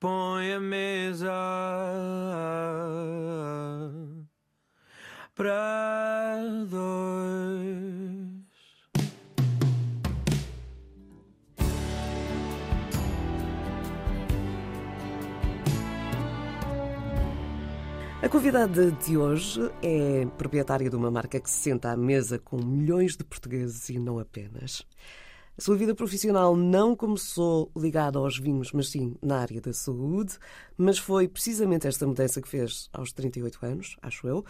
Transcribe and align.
põe 0.00 0.54
a 0.54 0.60
mesa 0.60 1.30
para 5.34 6.38
dois. 6.70 8.00
A 18.22 18.28
convidada 18.28 18.90
de 18.90 19.16
hoje 19.18 19.60
é 19.82 20.26
proprietária 20.38 20.88
de 20.88 20.96
uma 20.96 21.10
marca 21.10 21.38
que 21.38 21.50
se 21.50 21.56
senta 21.56 21.90
à 21.90 21.96
mesa 21.96 22.38
com 22.38 22.56
milhões 22.56 23.16
de 23.16 23.24
portugueses 23.24 23.90
e 23.90 23.98
não 23.98 24.18
apenas. 24.18 24.86
Sua 25.60 25.76
vida 25.76 25.94
profissional 25.94 26.56
não 26.56 26.96
começou 26.96 27.70
ligada 27.76 28.18
aos 28.18 28.38
vinhos, 28.38 28.72
mas 28.72 28.88
sim 28.88 29.14
na 29.20 29.40
área 29.40 29.60
da 29.60 29.74
saúde. 29.74 30.38
Mas 30.74 30.96
foi 30.96 31.28
precisamente 31.28 31.86
esta 31.86 32.06
mudança 32.06 32.40
que 32.40 32.48
fez 32.48 32.88
aos 32.94 33.12
38 33.12 33.58
anos, 33.66 33.96
acho 34.00 34.26
eu, 34.26 34.42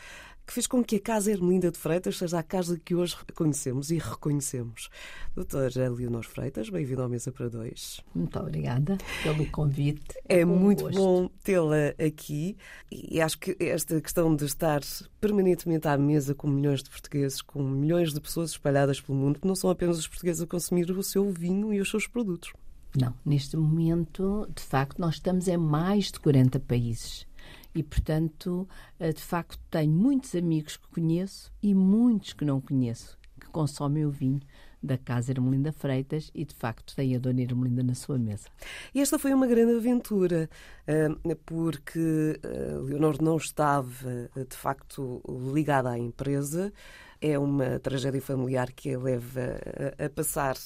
que 0.51 0.55
fez 0.55 0.67
com 0.67 0.83
que 0.83 0.97
a 0.97 1.01
Casa 1.01 1.31
Ermelinda 1.31 1.71
de 1.71 1.79
Freitas 1.79 2.19
seja 2.19 2.41
a 2.41 2.43
casa 2.43 2.77
que 2.77 2.93
hoje 2.93 3.17
conhecemos 3.37 3.93
e 3.93 3.99
reconhecemos. 3.99 4.91
Doutora 5.33 5.89
Leonor 5.89 6.25
Freitas, 6.25 6.69
bem-vinda 6.69 7.05
ao 7.05 7.09
Mesa 7.09 7.31
para 7.31 7.49
Dois. 7.49 8.01
Muito 8.13 8.37
obrigada 8.37 8.99
pelo 9.23 9.49
convite. 9.53 10.19
É 10.29 10.45
muito 10.45 10.83
gosto. 10.83 10.99
bom 10.99 11.31
tê-la 11.45 11.95
aqui 12.05 12.57
e 12.91 13.21
acho 13.21 13.39
que 13.39 13.57
esta 13.61 14.01
questão 14.01 14.35
de 14.35 14.45
estar 14.45 14.81
permanentemente 15.21 15.87
à 15.87 15.97
mesa 15.97 16.35
com 16.35 16.49
milhões 16.49 16.83
de 16.83 16.91
portugueses, 16.91 17.41
com 17.41 17.63
milhões 17.63 18.13
de 18.13 18.21
pessoas 18.21 18.51
espalhadas 18.51 19.01
pelo 19.01 19.17
mundo, 19.17 19.39
que 19.39 19.47
não 19.47 19.55
são 19.55 19.71
apenas 19.71 20.01
os 20.01 20.09
portugueses 20.09 20.43
a 20.43 20.49
consumir 20.49 20.91
o 20.91 21.03
seu 21.05 21.31
vinho 21.31 21.73
e 21.73 21.81
os 21.81 21.89
seus 21.89 22.09
produtos. 22.09 22.53
Não, 23.01 23.15
neste 23.25 23.57
momento, 23.57 24.49
de 24.53 24.65
facto, 24.65 24.99
nós 24.99 25.15
estamos 25.15 25.47
em 25.47 25.57
mais 25.57 26.07
de 26.07 26.19
40 26.19 26.59
países 26.59 27.30
e, 27.75 27.83
portanto, 27.83 28.69
eh, 28.99 29.13
de 29.13 29.23
facto, 29.23 29.59
tenho 29.71 29.93
muitos 29.93 30.35
amigos 30.35 30.77
que 30.77 30.89
conheço 30.89 31.53
e 31.63 31.75
muitos 31.75 32.33
que 32.33 32.45
não 32.45 32.61
conheço 32.61 33.19
que 33.41 33.49
consomem 33.49 34.05
o 34.05 34.11
vinho 34.11 34.41
da 34.83 34.99
Casa 34.99 35.33
Ermelinda 35.33 35.73
Freitas 35.73 36.31
e, 36.35 36.45
de 36.45 36.55
facto, 36.55 36.95
tem 36.95 37.15
a 37.15 37.19
Dona 37.19 37.43
Ermelinda 37.43 37.83
na 37.83 37.95
sua 37.95 38.19
mesa. 38.19 38.49
E 38.95 39.01
esta 39.01 39.19
foi 39.19 39.33
uma 39.33 39.47
grande 39.47 39.77
aventura, 39.77 40.49
eh, 40.87 41.09
porque 41.47 42.39
eh, 42.43 42.79
Leonor 42.83 43.23
não 43.23 43.37
estava, 43.37 44.31
de 44.35 44.57
facto, 44.57 45.23
ligada 45.53 45.91
à 45.91 45.99
empresa. 45.99 46.73
É 47.21 47.39
uma 47.39 47.79
tragédia 47.79 48.21
familiar 48.23 48.73
que 48.73 48.95
a 48.95 48.99
leva 48.99 49.61
a 50.03 50.09
passar, 50.09 50.57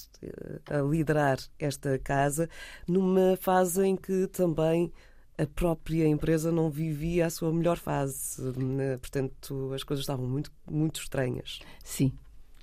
a 0.70 0.79
liderar 0.83 1.39
esta 1.59 1.98
casa, 1.98 2.48
numa 2.86 3.36
fase 3.36 3.84
em 3.84 3.97
que 3.97 4.29
também 4.29 4.92
a 5.37 5.47
própria 5.47 6.07
empresa 6.07 6.53
não 6.53 6.71
vivia 6.71 7.27
a 7.27 7.31
sua 7.31 7.53
melhor 7.53 7.77
fase. 7.77 8.43
Né? 8.59 8.97
Portanto, 8.99 9.73
as 9.75 9.83
coisas 9.83 10.03
estavam 10.03 10.27
muito, 10.27 10.51
muito 10.71 11.01
estranhas. 11.01 11.61
Sim. 11.83 12.13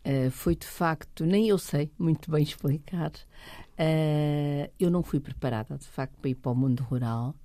Uh, 0.06 0.32
foi 0.32 0.56
de 0.56 0.66
facto, 0.66 1.26
nem 1.26 1.48
eu 1.48 1.58
sei 1.58 1.92
muito 2.00 2.32
bem 2.32 2.44
explicar. 2.44 3.12
Uh, 3.72 4.72
eu 4.80 4.90
não 4.90 5.04
fui 5.04 5.20
preparada, 5.20 5.78
de 5.78 5.88
facto, 5.88 6.18
para 6.20 6.30
ir 6.30 6.36
para 6.36 6.52
o 6.52 6.56
mundo 6.56 6.82
rural. 6.84 7.36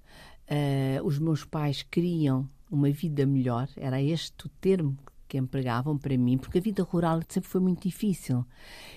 Uh, 0.48 1.04
os 1.04 1.18
meus 1.18 1.44
pais 1.44 1.82
queriam 1.82 2.48
uma 2.70 2.90
vida 2.90 3.26
melhor, 3.26 3.68
era 3.76 4.00
este 4.00 4.46
o 4.46 4.48
termo 4.48 4.96
que 5.04 5.12
empregavam 5.36 5.96
para 5.96 6.16
mim, 6.16 6.38
porque 6.38 6.58
a 6.58 6.60
vida 6.60 6.82
rural 6.82 7.20
sempre 7.28 7.48
foi 7.48 7.60
muito 7.60 7.82
difícil. 7.82 8.44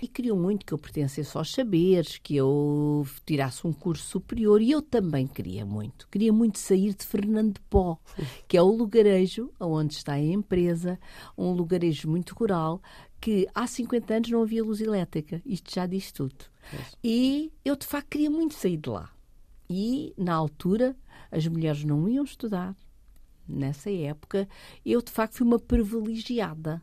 E 0.01 0.07
queriam 0.07 0.37
muito 0.37 0.65
que 0.65 0.73
eu 0.73 0.77
pertencesse 0.77 1.37
aos 1.37 1.51
saberes, 1.51 2.17
que 2.17 2.35
eu 2.35 3.05
tirasse 3.25 3.65
um 3.65 3.73
curso 3.73 4.05
superior, 4.05 4.61
e 4.61 4.71
eu 4.71 4.81
também 4.81 5.27
queria 5.27 5.65
muito. 5.65 6.07
Queria 6.09 6.33
muito 6.33 6.59
sair 6.59 6.93
de 6.93 7.05
Fernando 7.05 7.53
de 7.53 7.61
Pó, 7.61 7.97
que 8.47 8.57
é 8.57 8.61
o 8.61 8.71
lugarejo 8.71 9.51
onde 9.59 9.93
está 9.93 10.13
a 10.13 10.21
empresa, 10.21 10.99
um 11.37 11.51
lugarejo 11.51 12.09
muito 12.09 12.33
rural, 12.33 12.81
que 13.19 13.47
há 13.53 13.67
50 13.67 14.13
anos 14.13 14.29
não 14.29 14.41
havia 14.41 14.63
luz 14.63 14.81
elétrica. 14.81 15.41
Isto 15.45 15.73
já 15.73 15.85
diz 15.85 16.11
tudo. 16.11 16.45
E 17.03 17.51
eu, 17.63 17.75
de 17.75 17.85
facto, 17.85 18.09
queria 18.09 18.29
muito 18.29 18.53
sair 18.53 18.77
de 18.77 18.89
lá. 18.89 19.11
E, 19.69 20.13
na 20.17 20.33
altura, 20.33 20.95
as 21.31 21.45
mulheres 21.47 21.83
não 21.83 22.09
iam 22.09 22.23
estudar, 22.23 22.75
nessa 23.49 23.91
época, 23.91 24.47
eu 24.85 25.01
de 25.01 25.11
facto 25.11 25.35
fui 25.35 25.47
uma 25.47 25.59
privilegiada. 25.59 26.81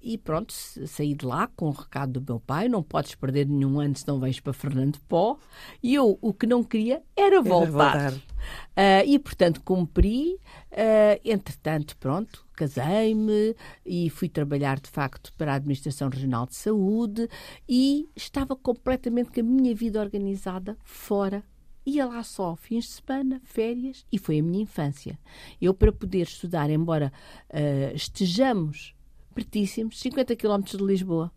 E 0.00 0.16
pronto, 0.16 0.52
saí 0.52 1.14
de 1.14 1.26
lá 1.26 1.48
com 1.48 1.66
o 1.66 1.72
recado 1.72 2.20
do 2.20 2.32
meu 2.32 2.40
pai: 2.40 2.68
não 2.68 2.82
podes 2.82 3.14
perder 3.14 3.46
nenhum 3.46 3.80
ano 3.80 3.96
se 3.96 4.06
não 4.06 4.18
vens 4.18 4.40
para 4.40 4.52
Fernando 4.52 4.98
Pó. 5.08 5.38
E 5.82 5.94
eu 5.94 6.18
o 6.20 6.32
que 6.32 6.46
não 6.46 6.62
queria 6.62 7.02
era 7.16 7.40
voltar. 7.40 7.96
Era 7.96 8.10
voltar. 8.10 8.12
Uh, 8.12 9.06
e 9.06 9.18
portanto 9.18 9.60
cumpri. 9.62 10.34
Uh, 10.70 11.18
entretanto, 11.24 11.96
pronto, 11.96 12.46
casei-me 12.54 13.56
e 13.84 14.10
fui 14.10 14.28
trabalhar 14.28 14.78
de 14.78 14.90
facto 14.90 15.32
para 15.34 15.52
a 15.52 15.56
Administração 15.56 16.08
Regional 16.08 16.46
de 16.46 16.54
Saúde 16.54 17.28
e 17.68 18.08
estava 18.14 18.54
completamente 18.54 19.32
com 19.32 19.40
a 19.40 19.42
minha 19.42 19.74
vida 19.74 20.00
organizada 20.00 20.76
fora 20.84 21.42
ia 21.88 22.06
lá 22.06 22.22
só 22.22 22.54
fins 22.54 22.84
de 22.84 22.90
semana, 22.90 23.40
férias, 23.44 24.04
e 24.12 24.18
foi 24.18 24.38
a 24.38 24.42
minha 24.42 24.62
infância. 24.62 25.18
Eu, 25.60 25.72
para 25.72 25.90
poder 25.90 26.22
estudar, 26.22 26.70
embora 26.70 27.12
uh, 27.50 27.94
estejamos 27.94 28.94
pertíssimos, 29.34 29.98
50 30.00 30.36
km 30.36 30.62
de 30.62 30.84
Lisboa, 30.84 31.32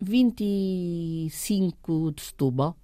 25 0.00 2.12
de 2.12 2.22
Setúbal, 2.22 2.76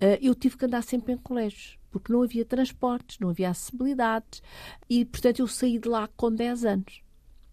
uh, 0.00 0.18
eu 0.20 0.34
tive 0.34 0.56
que 0.56 0.66
andar 0.66 0.82
sempre 0.82 1.14
em 1.14 1.16
colégios, 1.16 1.78
porque 1.90 2.12
não 2.12 2.22
havia 2.22 2.44
transportes, 2.44 3.18
não 3.18 3.30
havia 3.30 3.50
acessibilidades, 3.50 4.42
e, 4.88 5.04
portanto, 5.04 5.38
eu 5.38 5.46
saí 5.46 5.78
de 5.78 5.88
lá 5.88 6.08
com 6.08 6.30
10 6.30 6.64
anos. 6.64 7.02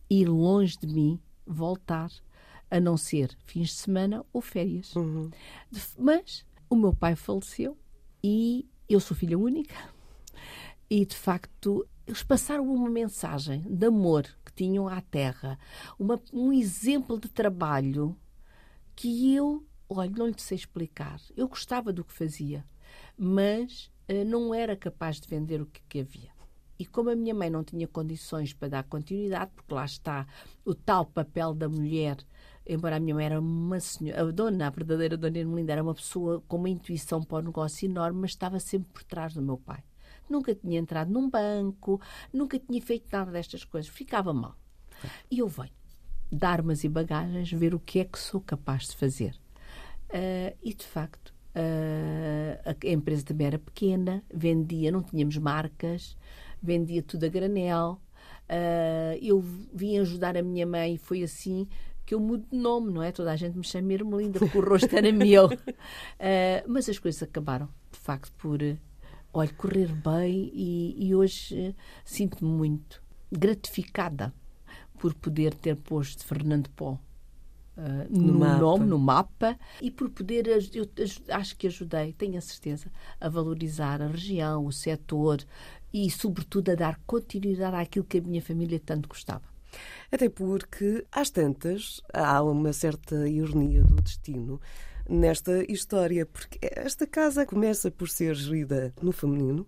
E 0.09 0.25
longe 0.25 0.77
de 0.77 0.87
mim 0.87 1.19
voltar 1.45 2.11
a 2.69 2.79
não 2.79 2.97
ser 2.97 3.37
fins 3.45 3.69
de 3.69 3.75
semana 3.75 4.25
ou 4.33 4.41
férias. 4.41 4.93
Uhum. 4.95 5.29
Mas 5.97 6.45
o 6.69 6.75
meu 6.75 6.93
pai 6.93 7.15
faleceu 7.15 7.77
e 8.23 8.65
eu 8.93 8.99
sou 8.99 9.15
filha 9.15 9.37
única 9.37 9.75
e, 10.89 11.05
de 11.05 11.15
facto, 11.15 11.87
eles 12.05 12.23
passaram 12.23 12.65
uma 12.65 12.89
mensagem 12.89 13.61
de 13.61 13.85
amor 13.85 14.23
que 14.45 14.51
tinham 14.51 14.87
à 14.87 14.99
terra, 14.99 15.57
uma, 15.97 16.19
um 16.33 16.51
exemplo 16.51 17.17
de 17.17 17.29
trabalho 17.29 18.17
que 18.95 19.33
eu, 19.33 19.65
olha, 19.87 20.11
não 20.11 20.27
lhe 20.27 20.35
sei 20.37 20.57
explicar. 20.57 21.21
Eu 21.37 21.47
gostava 21.47 21.93
do 21.93 22.03
que 22.03 22.11
fazia, 22.11 22.65
mas 23.17 23.89
uh, 24.09 24.25
não 24.25 24.53
era 24.53 24.75
capaz 24.75 25.19
de 25.21 25.27
vender 25.27 25.61
o 25.61 25.65
que, 25.65 25.81
que 25.87 25.99
havia. 26.01 26.31
E 26.77 26.85
como 26.85 27.09
a 27.09 27.15
minha 27.15 27.33
mãe 27.33 27.49
não 27.49 27.63
tinha 27.63 27.87
condições 27.87 28.53
para 28.53 28.67
dar 28.67 28.83
continuidade, 28.83 29.51
porque 29.55 29.73
lá 29.73 29.85
está 29.85 30.27
o 30.65 30.75
tal 30.75 31.05
papel 31.05 31.53
da 31.53 31.69
mulher 31.69 32.17
embora 32.65 32.97
a 32.97 32.99
minha 32.99 33.15
mãe 33.15 33.25
era 33.25 33.39
uma 33.39 33.79
senhora, 33.79 34.21
a 34.21 34.31
dona, 34.31 34.67
a 34.67 34.69
verdadeira 34.69 35.17
dona 35.17 35.37
Ermelinda, 35.37 35.73
era 35.73 35.83
uma 35.83 35.95
pessoa 35.95 36.43
com 36.47 36.57
uma 36.57 36.69
intuição 36.69 37.23
para 37.23 37.39
o 37.39 37.41
negócio 37.41 37.85
enorme, 37.85 38.21
mas 38.21 38.31
estava 38.31 38.59
sempre 38.59 38.91
por 38.93 39.03
trás 39.03 39.33
do 39.33 39.41
meu 39.41 39.57
pai. 39.57 39.83
Nunca 40.29 40.55
tinha 40.55 40.79
entrado 40.79 41.11
num 41.11 41.29
banco, 41.29 41.99
nunca 42.31 42.57
tinha 42.57 42.81
feito 42.81 43.07
nada 43.11 43.31
destas 43.31 43.63
coisas, 43.63 43.91
ficava 43.91 44.33
mal. 44.33 44.55
E 45.29 45.39
eu 45.39 45.47
venho 45.47 45.71
dar 46.31 46.59
armas 46.59 46.83
e 46.83 46.89
bagagens, 46.89 47.51
ver 47.51 47.75
o 47.75 47.79
que 47.79 47.99
é 47.99 48.05
que 48.05 48.17
sou 48.17 48.39
capaz 48.39 48.87
de 48.87 48.95
fazer. 48.95 49.35
Uh, 50.09 50.55
e 50.63 50.73
de 50.73 50.85
facto, 50.85 51.33
uh, 51.55 52.69
a 52.69 52.89
empresa 52.89 53.25
também 53.25 53.47
era 53.47 53.59
pequena, 53.59 54.23
vendia, 54.33 54.91
não 54.91 55.03
tínhamos 55.03 55.37
marcas, 55.37 56.15
vendia 56.61 57.03
tudo 57.03 57.25
a 57.25 57.29
granel. 57.29 57.99
Uh, 58.49 59.17
eu 59.21 59.41
vim 59.41 59.97
ajudar 59.97 60.37
a 60.37 60.41
minha 60.41 60.65
mãe, 60.65 60.97
foi 60.97 61.23
assim 61.23 61.67
que 62.11 62.15
eu 62.15 62.19
mudo 62.19 62.45
de 62.51 62.57
nome, 62.57 62.91
não 62.91 63.01
é? 63.01 63.09
Toda 63.09 63.31
a 63.31 63.37
gente 63.37 63.57
me 63.57 63.63
chama 63.63 63.93
Ermelinda 63.93 64.37
porque 64.37 64.57
o 64.57 64.61
rosto 64.61 64.93
era 64.93 65.13
meu. 65.13 65.45
Uh, 65.45 65.49
mas 66.67 66.89
as 66.89 66.99
coisas 66.99 67.23
acabaram, 67.23 67.69
de 67.89 67.99
facto, 67.99 68.33
por, 68.33 68.61
uh, 68.61 68.77
olha, 69.31 69.53
correr 69.53 69.87
bem 69.87 70.51
e, 70.53 71.07
e 71.07 71.15
hoje 71.15 71.69
uh, 71.69 71.75
sinto-me 72.03 72.51
muito 72.51 73.01
gratificada 73.31 74.33
por 74.99 75.13
poder 75.13 75.53
ter 75.53 75.77
posto 75.77 76.25
Fernando 76.25 76.69
Pó. 76.71 76.99
Uh, 77.77 78.05
no, 78.09 78.33
no 78.33 78.57
nome, 78.57 78.85
no 78.85 78.99
mapa, 78.99 79.57
e 79.81 79.89
por 79.89 80.09
poder, 80.09 80.47
eu 80.47 80.85
acho 81.29 81.55
que 81.55 81.67
ajudei, 81.67 82.11
tenho 82.11 82.37
a 82.37 82.41
certeza, 82.41 82.91
a 83.21 83.29
valorizar 83.29 84.01
a 84.01 84.07
região, 84.07 84.65
o 84.65 84.71
setor 84.73 85.41
e, 85.93 86.11
sobretudo, 86.11 86.71
a 86.71 86.75
dar 86.75 86.99
continuidade 87.07 87.77
àquilo 87.77 88.03
que 88.03 88.17
a 88.17 88.21
minha 88.21 88.41
família 88.41 88.81
tanto 88.85 89.07
gostava. 89.07 89.50
Até 90.11 90.29
porque, 90.29 91.05
às 91.11 91.29
tantas, 91.29 92.01
há 92.13 92.41
uma 92.43 92.73
certa 92.73 93.27
ironia 93.27 93.83
do 93.83 93.95
destino 93.95 94.59
nesta 95.09 95.63
história, 95.71 96.25
porque 96.25 96.59
esta 96.61 97.05
casa 97.05 97.45
começa 97.45 97.91
por 97.91 98.09
ser 98.09 98.35
gerida 98.35 98.93
no 99.01 99.11
feminino. 99.11 99.67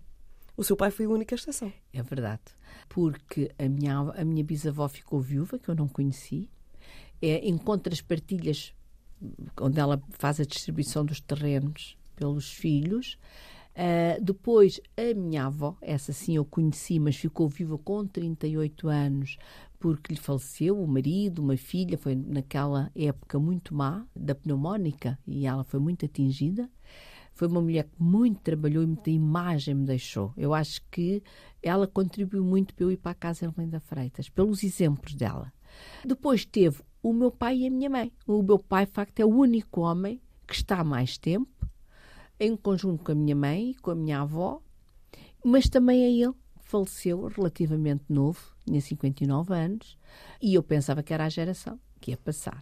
O 0.55 0.63
seu 0.63 0.75
pai 0.75 0.91
foi 0.91 1.05
a 1.05 1.09
única 1.09 1.35
exceção. 1.35 1.73
É 1.91 2.01
verdade. 2.03 2.43
Porque 2.87 3.51
a 3.57 3.67
minha, 3.67 3.97
a 3.99 4.23
minha 4.23 4.43
bisavó 4.43 4.87
ficou 4.87 5.19
viúva, 5.19 5.57
que 5.57 5.69
eu 5.69 5.75
não 5.75 5.87
conheci. 5.87 6.49
É, 7.21 7.47
encontra 7.47 7.93
as 7.93 8.01
partilhas 8.01 8.73
onde 9.59 9.79
ela 9.79 10.01
faz 10.11 10.39
a 10.39 10.45
distribuição 10.45 11.05
dos 11.05 11.19
terrenos 11.21 11.97
pelos 12.15 12.51
filhos. 12.51 13.17
Uh, 13.73 14.23
depois, 14.23 14.79
a 14.95 15.13
minha 15.15 15.45
avó, 15.45 15.75
essa 15.81 16.13
sim 16.13 16.35
eu 16.35 16.45
conheci, 16.45 16.99
mas 16.99 17.15
ficou 17.15 17.49
viva 17.49 17.77
com 17.77 18.05
38 18.05 18.87
anos, 18.87 19.37
porque 19.83 20.13
lhe 20.13 20.19
faleceu 20.19 20.81
o 20.81 20.87
marido, 20.87 21.39
uma 21.39 21.57
filha, 21.57 21.97
foi 21.97 22.15
naquela 22.15 22.89
época 22.95 23.37
muito 23.37 23.75
má, 23.75 24.07
da 24.15 24.33
pneumónica, 24.33 25.19
e 25.27 25.45
ela 25.45 25.65
foi 25.65 25.77
muito 25.77 26.05
atingida. 26.05 26.69
Foi 27.33 27.49
uma 27.49 27.59
mulher 27.59 27.83
que 27.83 28.01
muito 28.01 28.39
trabalhou 28.39 28.81
e 28.81 28.87
muita 28.87 29.09
imagem 29.09 29.75
me 29.75 29.85
deixou. 29.85 30.31
Eu 30.37 30.53
acho 30.53 30.81
que 30.89 31.21
ela 31.61 31.85
contribuiu 31.85 32.45
muito 32.45 32.73
para 32.73 32.85
eu 32.85 32.93
ir 32.93 32.95
para 32.95 33.11
a 33.11 33.15
casa 33.15 33.53
em 33.57 33.67
da 33.67 33.81
Freitas, 33.81 34.29
pelos 34.29 34.63
exemplos 34.63 35.15
dela. 35.15 35.51
Depois 36.05 36.45
teve 36.45 36.81
o 37.01 37.11
meu 37.11 37.29
pai 37.29 37.57
e 37.57 37.67
a 37.67 37.69
minha 37.69 37.89
mãe. 37.89 38.09
O 38.25 38.41
meu 38.41 38.59
pai, 38.59 38.85
de 38.85 38.93
facto, 38.93 39.19
é 39.19 39.25
o 39.25 39.35
único 39.35 39.81
homem 39.81 40.21
que 40.47 40.55
está 40.55 40.79
há 40.79 40.83
mais 40.85 41.17
tempo, 41.17 41.67
em 42.39 42.55
conjunto 42.55 43.03
com 43.03 43.11
a 43.11 43.15
minha 43.15 43.35
mãe 43.35 43.71
e 43.71 43.75
com 43.75 43.91
a 43.91 43.95
minha 43.95 44.21
avó, 44.21 44.61
mas 45.43 45.67
também 45.67 46.03
é 46.03 46.09
ele 46.09 46.31
que 46.31 46.69
faleceu 46.69 47.27
relativamente 47.27 48.05
novo, 48.07 48.52
tinha 48.65 48.81
59 48.81 49.53
anos, 49.53 49.97
e 50.41 50.53
eu 50.53 50.63
pensava 50.63 51.03
que 51.03 51.13
era 51.13 51.25
a 51.25 51.29
geração 51.29 51.79
que 51.99 52.11
ia 52.11 52.17
passar. 52.17 52.61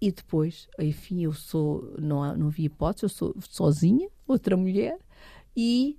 E 0.00 0.10
depois, 0.10 0.68
enfim, 0.78 1.22
eu 1.22 1.32
sou, 1.32 1.94
não, 1.98 2.36
não 2.36 2.48
havia 2.48 2.66
hipótese, 2.66 3.04
eu 3.04 3.08
sou 3.08 3.34
sozinha, 3.40 4.08
outra 4.26 4.56
mulher, 4.56 4.98
e, 5.56 5.98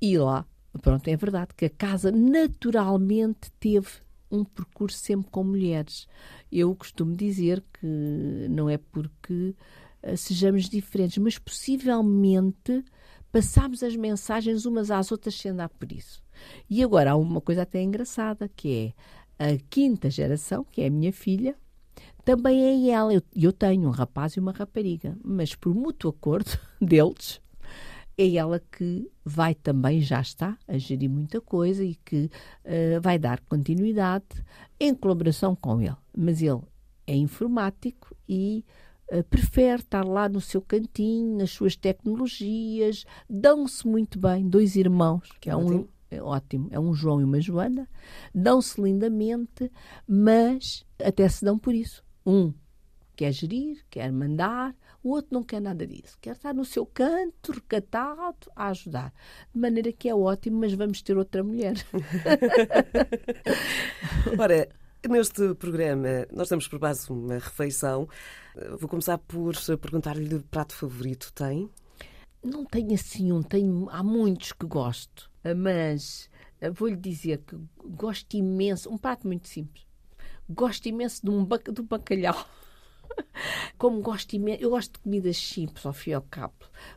e 0.00 0.16
lá, 0.16 0.46
pronto, 0.80 1.08
é 1.08 1.16
verdade 1.16 1.54
que 1.56 1.64
a 1.64 1.70
casa 1.70 2.12
naturalmente 2.12 3.50
teve 3.58 3.88
um 4.30 4.44
percurso 4.44 4.98
sempre 4.98 5.30
com 5.30 5.42
mulheres. 5.42 6.06
Eu 6.52 6.74
costumo 6.74 7.16
dizer 7.16 7.64
que 7.72 8.46
não 8.48 8.70
é 8.70 8.78
porque 8.78 9.54
uh, 10.02 10.16
sejamos 10.16 10.68
diferentes, 10.68 11.18
mas 11.18 11.36
possivelmente 11.36 12.84
passamos 13.32 13.82
as 13.82 13.96
mensagens 13.96 14.64
umas 14.66 14.90
às 14.90 15.10
outras 15.10 15.34
sem 15.34 15.50
andar 15.50 15.68
por 15.68 15.90
isso. 15.90 16.22
E 16.68 16.82
agora 16.82 17.12
há 17.12 17.16
uma 17.16 17.40
coisa 17.40 17.62
até 17.62 17.82
engraçada, 17.82 18.48
que 18.48 18.94
é 19.38 19.52
a 19.52 19.58
quinta 19.68 20.10
geração, 20.10 20.64
que 20.64 20.82
é 20.82 20.86
a 20.86 20.90
minha 20.90 21.12
filha, 21.12 21.56
também 22.24 22.88
é 22.88 22.90
ela. 22.90 23.12
Eu, 23.12 23.22
eu 23.34 23.52
tenho 23.52 23.88
um 23.88 23.92
rapaz 23.92 24.34
e 24.34 24.40
uma 24.40 24.52
rapariga, 24.52 25.16
mas 25.24 25.54
por 25.54 25.74
mútuo 25.74 26.10
acordo 26.10 26.58
deles, 26.80 27.40
é 28.16 28.36
ela 28.36 28.60
que 28.60 29.10
vai 29.24 29.54
também, 29.54 30.00
já 30.00 30.20
está, 30.20 30.56
a 30.68 30.76
gerir 30.76 31.08
muita 31.08 31.40
coisa 31.40 31.82
e 31.82 31.94
que 31.94 32.30
uh, 32.64 33.00
vai 33.00 33.18
dar 33.18 33.40
continuidade 33.40 34.26
em 34.78 34.94
colaboração 34.94 35.56
com 35.56 35.80
ele. 35.80 35.96
Mas 36.16 36.42
ele 36.42 36.60
é 37.06 37.16
informático 37.16 38.14
e 38.28 38.64
uh, 39.10 39.24
prefere 39.24 39.80
estar 39.80 40.04
lá 40.04 40.28
no 40.28 40.40
seu 40.40 40.60
cantinho, 40.60 41.38
nas 41.38 41.50
suas 41.50 41.76
tecnologias, 41.76 43.06
dão-se 43.28 43.86
muito 43.88 44.18
bem, 44.18 44.46
dois 44.46 44.76
irmãos, 44.76 45.30
que 45.40 45.48
é 45.48 45.56
um. 45.56 45.88
É 46.10 46.20
ótimo, 46.20 46.68
é 46.70 46.80
um 46.80 46.92
João 46.92 47.20
e 47.20 47.24
uma 47.24 47.40
Joana, 47.40 47.88
dão-se 48.34 48.80
lindamente, 48.80 49.70
mas 50.08 50.84
até 51.02 51.28
se 51.28 51.44
dão 51.44 51.58
por 51.58 51.74
isso. 51.74 52.02
Um 52.26 52.52
quer 53.20 53.32
gerir, 53.32 53.84
quer 53.90 54.10
mandar, 54.10 54.74
o 55.02 55.10
outro 55.10 55.34
não 55.34 55.42
quer 55.42 55.60
nada 55.60 55.86
disso. 55.86 56.16
Quer 56.22 56.32
estar 56.32 56.54
no 56.54 56.64
seu 56.64 56.86
canto, 56.86 57.52
recatado, 57.52 58.50
a 58.56 58.68
ajudar. 58.68 59.12
De 59.52 59.60
maneira 59.60 59.92
que 59.92 60.08
é 60.08 60.14
ótimo, 60.14 60.60
mas 60.60 60.72
vamos 60.72 61.02
ter 61.02 61.18
outra 61.18 61.44
mulher. 61.44 61.74
Ora, 64.40 64.66
neste 65.06 65.54
programa 65.56 66.26
nós 66.32 66.48
temos 66.48 66.66
por 66.66 66.78
base 66.78 67.12
uma 67.12 67.34
refeição. 67.34 68.08
Vou 68.78 68.88
começar 68.88 69.18
por 69.18 69.54
perguntar-lhe 69.78 70.36
o 70.36 70.42
prato 70.44 70.74
favorito. 70.74 71.30
Tem? 71.34 71.68
Não 72.42 72.64
tenho 72.64 72.94
assim 72.94 73.32
um, 73.32 73.42
tenho, 73.42 73.86
há 73.90 74.02
muitos 74.02 74.54
que 74.54 74.64
gosto, 74.64 75.29
mas 75.56 76.28
eh, 76.60 76.70
vou-lhe 76.70 76.96
dizer 76.96 77.38
que 77.38 77.56
gosto 77.84 78.34
imenso, 78.36 78.90
um 78.90 78.98
prato 78.98 79.26
muito 79.26 79.48
simples. 79.48 79.86
Gosto 80.48 80.86
imenso 80.86 81.22
de 81.22 81.30
um, 81.30 81.40
um 81.40 81.84
bacalhau. 81.84 82.46
Como 83.78 84.00
gosto 84.00 84.34
imenso, 84.34 84.62
eu 84.62 84.70
gosto 84.70 84.92
de 84.94 84.98
comidas 85.00 85.36
simples, 85.36 85.84
ao 85.86 85.92
fim 85.92 86.10
e 86.10 86.14
ao 86.14 86.22
cabo. 86.22 86.54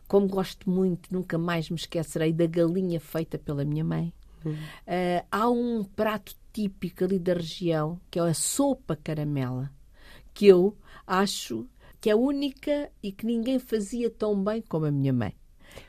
Como 0.08 0.28
gosto 0.28 0.70
muito, 0.70 1.14
nunca 1.14 1.38
mais 1.38 1.70
me 1.70 1.76
esquecerei 1.76 2.34
da 2.34 2.46
galinha 2.46 3.00
feita 3.00 3.38
pela 3.38 3.64
minha 3.64 3.84
mãe. 3.84 4.14
Uh, 4.46 5.26
há 5.32 5.50
um 5.50 5.84
prato 5.84 6.36
típico 6.52 7.06
ali 7.06 7.18
da 7.18 7.34
região, 7.34 8.00
que 8.12 8.20
é 8.20 8.22
a 8.22 8.34
sopa 8.34 8.96
caramela, 8.96 9.72
que 10.34 10.48
eu 10.48 10.78
acho 11.08 11.68
que 12.02 12.10
é 12.10 12.16
única 12.16 12.92
e 13.02 13.12
que 13.12 13.26
ninguém 13.26 13.60
fazia 13.60 14.10
tão 14.10 14.44
bem 14.44 14.62
como 14.62 14.86
a 14.86 14.92
minha 14.92 15.14
mãe. 15.14 15.34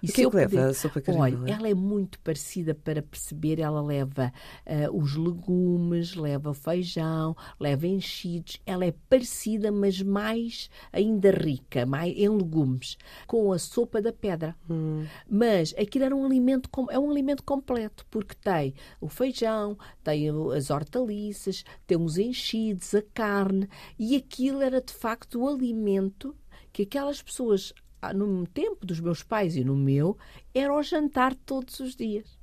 E 0.02 0.08
o 0.08 0.12
que 0.12 0.22
é 0.22 0.30
que 0.30 0.36
leva 0.36 0.66
a 0.66 0.74
sopa 0.74 1.00
caramela? 1.00 1.42
Olha, 1.42 1.52
ela 1.52 1.68
é 1.68 1.74
muito 1.74 2.18
parecida 2.20 2.74
para 2.74 3.02
perceber. 3.02 3.58
Ela 3.58 3.80
leva 3.80 4.32
uh, 4.66 4.96
os 4.96 5.16
legumes, 5.16 6.14
leva 6.14 6.52
feijão, 6.54 7.36
leva 7.58 7.86
enchidos. 7.86 8.60
Ela 8.66 8.86
é 8.86 8.94
parecida, 9.08 9.70
mas 9.72 10.00
mais 10.00 10.70
ainda 10.92 11.30
rica, 11.30 11.86
mais 11.86 12.14
em 12.16 12.28
legumes, 12.28 12.96
com 13.26 13.52
a 13.52 13.58
sopa 13.58 14.00
da 14.00 14.12
pedra. 14.12 14.56
Hum. 14.68 15.04
Mas 15.28 15.74
aquilo 15.78 16.04
era 16.04 16.16
um 16.16 16.24
alimento, 16.24 16.68
é 16.90 16.98
um 16.98 17.10
alimento 17.10 17.42
completo, 17.42 18.06
porque 18.10 18.34
tem 18.34 18.74
o 19.00 19.08
feijão, 19.08 19.76
tem 20.02 20.28
as 20.54 20.70
hortaliças, 20.70 21.64
tem 21.86 21.98
os 21.98 22.18
enchidos, 22.18 22.94
a 22.94 23.02
carne, 23.02 23.68
e 23.98 24.16
aquilo 24.16 24.62
era 24.62 24.80
de 24.80 24.92
facto 24.92 25.40
o 25.40 25.48
alimento 25.48 26.34
que 26.72 26.82
aquelas 26.82 27.22
pessoas 27.22 27.72
no 28.12 28.46
tempo 28.46 28.84
dos 28.84 29.00
meus 29.00 29.22
pais 29.22 29.56
e 29.56 29.64
no 29.64 29.76
meu, 29.76 30.18
era 30.52 30.74
o 30.74 30.82
jantar 30.82 31.34
todos 31.34 31.80
os 31.80 31.94
dias. 31.94 32.38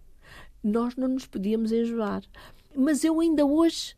Nós 0.63 0.95
não 0.95 1.07
nos 1.07 1.25
podíamos 1.25 1.71
enjoar. 1.71 2.23
Mas 2.75 3.03
eu 3.03 3.19
ainda 3.19 3.45
hoje 3.45 3.95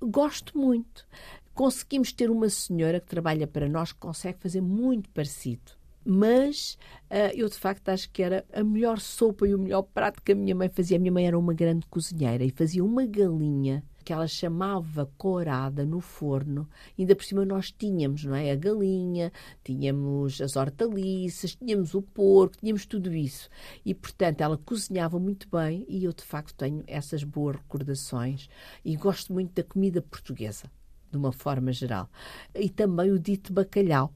gosto 0.00 0.58
muito. 0.58 1.06
Conseguimos 1.54 2.12
ter 2.12 2.30
uma 2.30 2.48
senhora 2.48 3.00
que 3.00 3.06
trabalha 3.08 3.46
para 3.46 3.68
nós 3.68 3.92
que 3.92 3.98
consegue 3.98 4.38
fazer 4.40 4.60
muito 4.60 5.08
parecido. 5.10 5.72
Mas 6.04 6.78
uh, 7.10 7.34
eu 7.34 7.48
de 7.48 7.56
facto 7.56 7.88
acho 7.90 8.10
que 8.10 8.22
era 8.22 8.44
a 8.52 8.64
melhor 8.64 8.98
sopa 8.98 9.46
e 9.46 9.54
o 9.54 9.58
melhor 9.58 9.82
prato 9.82 10.22
que 10.22 10.32
a 10.32 10.34
minha 10.34 10.54
mãe 10.54 10.68
fazia. 10.68 10.96
A 10.96 11.00
minha 11.00 11.12
mãe 11.12 11.26
era 11.26 11.38
uma 11.38 11.52
grande 11.52 11.86
cozinheira 11.86 12.44
e 12.44 12.50
fazia 12.50 12.84
uma 12.84 13.04
galinha 13.04 13.84
que 14.10 14.14
ela 14.14 14.26
chamava 14.26 15.08
corada 15.16 15.86
no 15.86 16.00
forno. 16.00 16.68
Ainda 16.98 17.14
por 17.14 17.24
cima 17.24 17.44
nós 17.44 17.70
tínhamos, 17.70 18.24
não 18.24 18.34
é? 18.34 18.50
A 18.50 18.56
galinha, 18.56 19.32
tínhamos 19.62 20.40
as 20.40 20.56
hortaliças, 20.56 21.54
tínhamos 21.54 21.94
o 21.94 22.02
porco, 22.02 22.56
tínhamos 22.56 22.84
tudo 22.86 23.14
isso. 23.14 23.48
E, 23.84 23.94
portanto, 23.94 24.40
ela 24.40 24.58
cozinhava 24.58 25.20
muito 25.20 25.48
bem 25.48 25.86
e 25.88 26.02
eu, 26.02 26.12
de 26.12 26.24
facto, 26.24 26.56
tenho 26.56 26.82
essas 26.88 27.22
boas 27.22 27.54
recordações 27.54 28.48
e 28.84 28.96
gosto 28.96 29.32
muito 29.32 29.54
da 29.54 29.62
comida 29.62 30.02
portuguesa, 30.02 30.68
de 31.08 31.16
uma 31.16 31.30
forma 31.30 31.72
geral. 31.72 32.10
E 32.52 32.68
também 32.68 33.12
o 33.12 33.18
dito 33.18 33.52
bacalhau. 33.52 34.12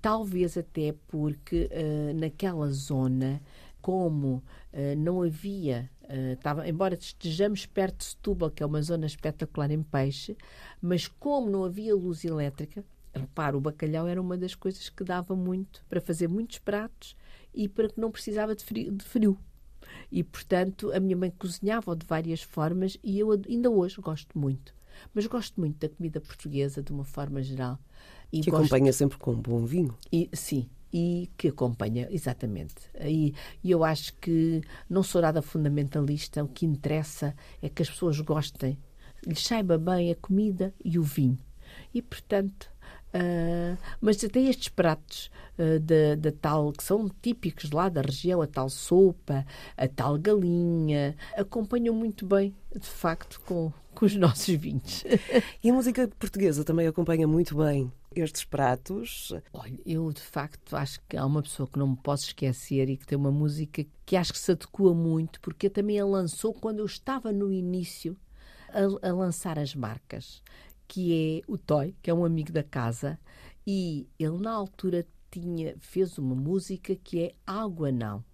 Talvez 0.00 0.56
até 0.56 0.94
porque 1.06 1.68
uh, 1.70 2.18
naquela 2.18 2.70
zona, 2.70 3.42
como 3.82 4.36
uh, 4.72 4.96
não 4.96 5.20
havia 5.20 5.90
Uh, 6.04 6.36
tava, 6.42 6.68
embora 6.68 6.94
estejamos 6.94 7.64
perto 7.64 7.98
de 7.98 8.04
Setúbal, 8.04 8.50
que 8.50 8.62
é 8.62 8.66
uma 8.66 8.82
zona 8.82 9.06
espetacular 9.06 9.70
em 9.70 9.82
peixe, 9.82 10.36
mas 10.80 11.08
como 11.08 11.50
não 11.50 11.64
havia 11.64 11.94
luz 11.94 12.24
elétrica, 12.24 12.84
repara, 13.14 13.56
o 13.56 13.60
bacalhau 13.60 14.06
era 14.06 14.20
uma 14.20 14.36
das 14.36 14.54
coisas 14.54 14.88
que 14.88 15.02
dava 15.02 15.34
muito 15.34 15.84
para 15.88 16.00
fazer 16.00 16.28
muitos 16.28 16.58
pratos 16.58 17.16
e 17.54 17.68
para 17.68 17.88
que 17.88 18.00
não 18.00 18.10
precisava 18.10 18.54
de 18.54 18.62
frio. 18.64 18.92
De 18.92 19.04
frio. 19.04 19.38
E, 20.10 20.22
portanto, 20.22 20.92
a 20.92 21.00
minha 21.00 21.16
mãe 21.16 21.30
cozinhava 21.30 21.94
de 21.96 22.06
várias 22.06 22.42
formas 22.42 22.98
e 23.02 23.18
eu 23.18 23.30
ainda 23.32 23.70
hoje 23.70 24.00
gosto 24.00 24.38
muito. 24.38 24.74
Mas 25.12 25.26
gosto 25.26 25.58
muito 25.58 25.78
da 25.78 25.88
comida 25.88 26.20
portuguesa 26.20 26.82
de 26.82 26.92
uma 26.92 27.04
forma 27.04 27.42
geral. 27.42 27.78
E 28.32 28.40
que 28.40 28.50
gosto... 28.50 28.62
acompanha 28.62 28.92
sempre 28.92 29.18
com 29.18 29.32
um 29.32 29.40
bom 29.40 29.64
vinho. 29.64 29.96
E, 30.12 30.28
sim, 30.32 30.68
e 30.94 31.28
que 31.36 31.48
acompanha, 31.48 32.06
exatamente. 32.08 32.88
E, 33.00 33.34
eu 33.64 33.82
acho 33.82 34.14
que 34.14 34.62
não 34.88 35.02
sou 35.02 35.20
nada 35.20 35.42
fundamentalista, 35.42 36.44
o 36.44 36.46
que 36.46 36.64
interessa 36.64 37.34
é 37.60 37.68
que 37.68 37.82
as 37.82 37.90
pessoas 37.90 38.20
gostem, 38.20 38.78
lhes 39.26 39.42
saiba 39.42 39.76
bem 39.76 40.12
a 40.12 40.14
comida 40.14 40.72
e 40.84 40.96
o 40.96 41.02
vinho. 41.02 41.38
E, 41.92 42.00
portanto, 42.00 42.72
Uh, 43.14 43.78
mas 44.00 44.16
tem 44.16 44.48
estes 44.48 44.68
pratos 44.68 45.30
uh, 45.56 45.78
da, 45.78 46.32
tal 46.32 46.72
que 46.72 46.82
são 46.82 47.08
típicos 47.22 47.70
lá 47.70 47.88
da 47.88 48.02
região, 48.02 48.42
a 48.42 48.46
tal 48.46 48.68
sopa, 48.68 49.46
a 49.76 49.86
tal 49.86 50.18
galinha, 50.18 51.14
acompanham 51.36 51.94
muito 51.94 52.26
bem, 52.26 52.52
de 52.74 52.88
facto, 52.88 53.40
com, 53.46 53.72
com 53.94 54.04
os 54.04 54.16
nossos 54.18 54.52
vinhos. 54.56 55.04
E 55.62 55.70
a 55.70 55.72
música 55.72 56.08
portuguesa 56.18 56.64
também 56.64 56.88
acompanha 56.88 57.28
muito 57.28 57.56
bem 57.56 57.92
estes 58.16 58.44
pratos? 58.44 59.32
Olha, 59.52 59.78
eu 59.84 60.12
de 60.12 60.20
facto 60.20 60.76
acho 60.76 61.00
que 61.08 61.16
há 61.16 61.24
uma 61.24 61.42
pessoa 61.42 61.68
que 61.68 61.78
não 61.78 61.88
me 61.88 61.96
posso 61.96 62.26
esquecer 62.26 62.88
e 62.88 62.96
que 62.96 63.06
tem 63.06 63.16
uma 63.18 63.30
música 63.30 63.84
que 64.04 64.16
acho 64.16 64.32
que 64.32 64.38
se 64.38 64.52
adequa 64.52 64.94
muito, 64.94 65.40
porque 65.40 65.70
também 65.70 65.98
a 65.98 66.04
lançou 66.04 66.52
quando 66.52 66.80
eu 66.80 66.86
estava 66.86 67.32
no 67.32 67.52
início 67.52 68.16
a, 68.70 69.08
a 69.08 69.12
lançar 69.12 69.58
as 69.58 69.74
marcas, 69.74 70.42
que 70.86 71.42
é 71.46 71.50
o 71.50 71.56
Toy, 71.56 71.94
que 72.02 72.10
é 72.10 72.14
um 72.14 72.24
amigo 72.24 72.52
da 72.52 72.62
casa, 72.62 73.18
e 73.66 74.06
ele 74.18 74.38
na 74.38 74.52
altura 74.52 75.06
tinha, 75.30 75.74
fez 75.78 76.18
uma 76.18 76.34
música 76.34 76.94
que 76.96 77.20
é 77.20 77.34
Água 77.46 77.90
Não. 77.90 78.24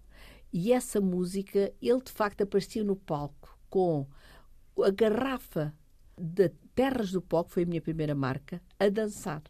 E 0.53 0.73
essa 0.73 0.99
música, 0.99 1.73
ele 1.81 2.01
de 2.01 2.11
facto 2.11 2.41
aparecia 2.41 2.83
no 2.83 2.95
palco 2.95 3.57
com 3.69 4.05
a 4.83 4.89
garrafa 4.89 5.73
de 6.17 6.49
Terras 6.75 7.11
do 7.11 7.21
Pó, 7.21 7.43
que 7.43 7.51
foi 7.51 7.63
a 7.63 7.65
minha 7.65 7.81
primeira 7.81 8.13
marca, 8.13 8.61
a 8.79 8.89
dançar. 8.89 9.41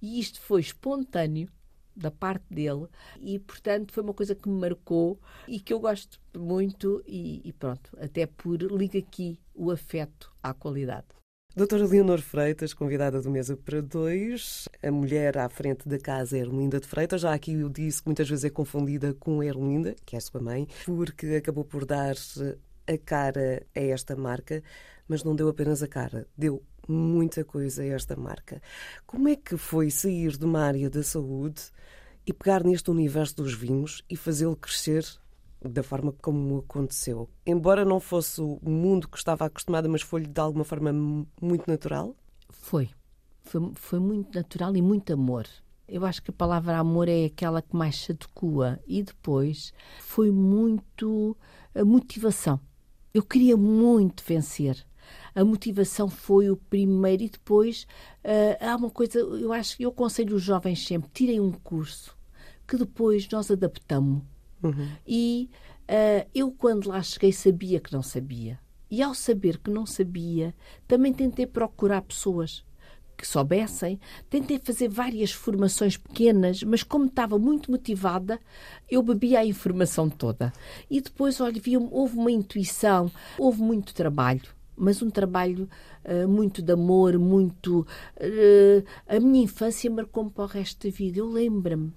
E 0.00 0.18
isto 0.20 0.40
foi 0.40 0.60
espontâneo 0.60 1.48
da 1.94 2.10
parte 2.10 2.44
dele 2.50 2.86
e, 3.20 3.38
portanto, 3.38 3.92
foi 3.92 4.02
uma 4.02 4.14
coisa 4.14 4.34
que 4.34 4.48
me 4.48 4.58
marcou 4.58 5.20
e 5.46 5.60
que 5.60 5.72
eu 5.72 5.80
gosto 5.80 6.20
muito 6.36 7.02
e, 7.06 7.42
e 7.44 7.52
pronto, 7.52 7.96
até 8.00 8.26
por 8.26 8.60
liga 8.62 8.98
aqui 8.98 9.38
o 9.54 9.70
afeto 9.70 10.32
à 10.42 10.54
qualidade. 10.54 11.06
Doutora 11.54 11.84
Leonor 11.84 12.20
Freitas, 12.20 12.72
convidada 12.72 13.20
do 13.20 13.28
Mesa 13.28 13.56
para 13.56 13.82
Dois, 13.82 14.68
a 14.80 14.90
mulher 14.90 15.36
à 15.36 15.48
frente 15.48 15.88
da 15.88 15.98
casa 15.98 16.38
Erlinda 16.38 16.78
de 16.78 16.86
Freitas. 16.86 17.22
Já 17.22 17.34
aqui 17.34 17.52
eu 17.52 17.68
disse 17.68 18.00
que 18.00 18.08
muitas 18.08 18.28
vezes 18.28 18.44
é 18.44 18.50
confundida 18.50 19.12
com 19.14 19.42
Erlinda, 19.42 19.96
que 20.06 20.14
é 20.14 20.20
sua 20.20 20.40
mãe, 20.40 20.68
porque 20.86 21.26
acabou 21.34 21.64
por 21.64 21.84
dar 21.84 22.14
a 22.86 22.98
cara 22.98 23.66
a 23.74 23.80
esta 23.80 24.14
marca, 24.14 24.62
mas 25.08 25.24
não 25.24 25.34
deu 25.34 25.48
apenas 25.48 25.82
a 25.82 25.88
cara, 25.88 26.24
deu 26.38 26.62
muita 26.90 27.44
coisa 27.44 27.82
a 27.82 27.86
esta 27.86 28.16
marca. 28.16 28.60
Como 29.06 29.28
é 29.28 29.36
que 29.36 29.56
foi 29.56 29.90
sair 29.90 30.36
de 30.36 30.44
uma 30.44 30.60
área 30.60 30.90
da 30.90 31.02
saúde 31.02 31.62
e 32.26 32.32
pegar 32.32 32.64
neste 32.64 32.90
universo 32.90 33.36
dos 33.36 33.54
vinhos 33.54 34.02
e 34.08 34.16
fazê-lo 34.16 34.56
crescer 34.56 35.04
da 35.62 35.82
forma 35.82 36.12
como 36.20 36.58
aconteceu? 36.58 37.28
Embora 37.46 37.84
não 37.84 38.00
fosse 38.00 38.40
o 38.40 38.58
mundo 38.62 39.08
que 39.08 39.18
estava 39.18 39.46
acostumada, 39.46 39.88
mas 39.88 40.02
foi-lhe 40.02 40.26
de 40.26 40.40
alguma 40.40 40.64
forma 40.64 40.92
muito 41.40 41.66
natural? 41.68 42.14
Foi. 42.48 42.90
Foi, 43.42 43.72
foi 43.74 43.98
muito 43.98 44.34
natural 44.36 44.76
e 44.76 44.82
muito 44.82 45.12
amor. 45.12 45.46
Eu 45.88 46.04
acho 46.04 46.22
que 46.22 46.30
a 46.30 46.34
palavra 46.34 46.78
amor 46.78 47.08
é 47.08 47.24
aquela 47.24 47.60
que 47.60 47.74
mais 47.74 47.96
se 47.96 48.12
adequa. 48.12 48.80
E 48.86 49.02
depois 49.02 49.72
foi 49.98 50.30
muito 50.30 51.36
a 51.74 51.84
motivação. 51.84 52.60
Eu 53.12 53.24
queria 53.24 53.56
muito 53.56 54.22
vencer. 54.24 54.86
A 55.34 55.44
motivação 55.44 56.08
foi 56.08 56.50
o 56.50 56.56
primeiro 56.56 57.22
e 57.22 57.28
depois 57.28 57.86
uh, 58.24 58.64
há 58.64 58.76
uma 58.76 58.90
coisa, 58.90 59.18
eu 59.18 59.52
acho 59.52 59.76
que 59.76 59.84
eu 59.84 59.90
aconselho 59.90 60.36
os 60.36 60.42
jovens 60.42 60.86
sempre, 60.86 61.10
tirem 61.12 61.40
um 61.40 61.52
curso 61.52 62.16
que 62.66 62.76
depois 62.76 63.28
nós 63.28 63.50
adaptamos. 63.50 64.22
Uhum. 64.62 64.88
E 65.06 65.50
uh, 65.88 66.28
eu 66.34 66.52
quando 66.52 66.88
lá 66.88 67.02
cheguei 67.02 67.32
sabia 67.32 67.80
que 67.80 67.92
não 67.92 68.02
sabia. 68.02 68.58
E 68.90 69.02
ao 69.02 69.14
saber 69.14 69.58
que 69.58 69.70
não 69.70 69.86
sabia, 69.86 70.54
também 70.86 71.12
tentei 71.12 71.46
procurar 71.46 72.02
pessoas 72.02 72.64
que 73.16 73.26
soubessem. 73.26 74.00
Tentei 74.28 74.58
fazer 74.58 74.88
várias 74.88 75.30
formações 75.30 75.96
pequenas, 75.96 76.62
mas 76.62 76.82
como 76.82 77.06
estava 77.06 77.38
muito 77.38 77.70
motivada, 77.70 78.40
eu 78.90 79.02
bebia 79.02 79.40
a 79.40 79.46
informação 79.46 80.08
toda. 80.08 80.52
E 80.90 81.00
depois, 81.00 81.40
olha, 81.40 81.60
houve 81.90 82.16
uma 82.16 82.32
intuição, 82.32 83.10
houve 83.38 83.60
muito 83.60 83.94
trabalho 83.94 84.59
mas 84.76 85.02
um 85.02 85.10
trabalho 85.10 85.68
uh, 86.04 86.28
muito 86.28 86.62
de 86.62 86.72
amor, 86.72 87.18
muito. 87.18 87.86
Uh, 88.16 88.84
a 89.06 89.20
minha 89.20 89.44
infância 89.44 89.90
marcou-me 89.90 90.30
para 90.30 90.44
o 90.44 90.46
resto 90.46 90.86
da 90.88 90.94
vida. 90.94 91.18
Eu 91.18 91.30
lembro-me 91.30 91.92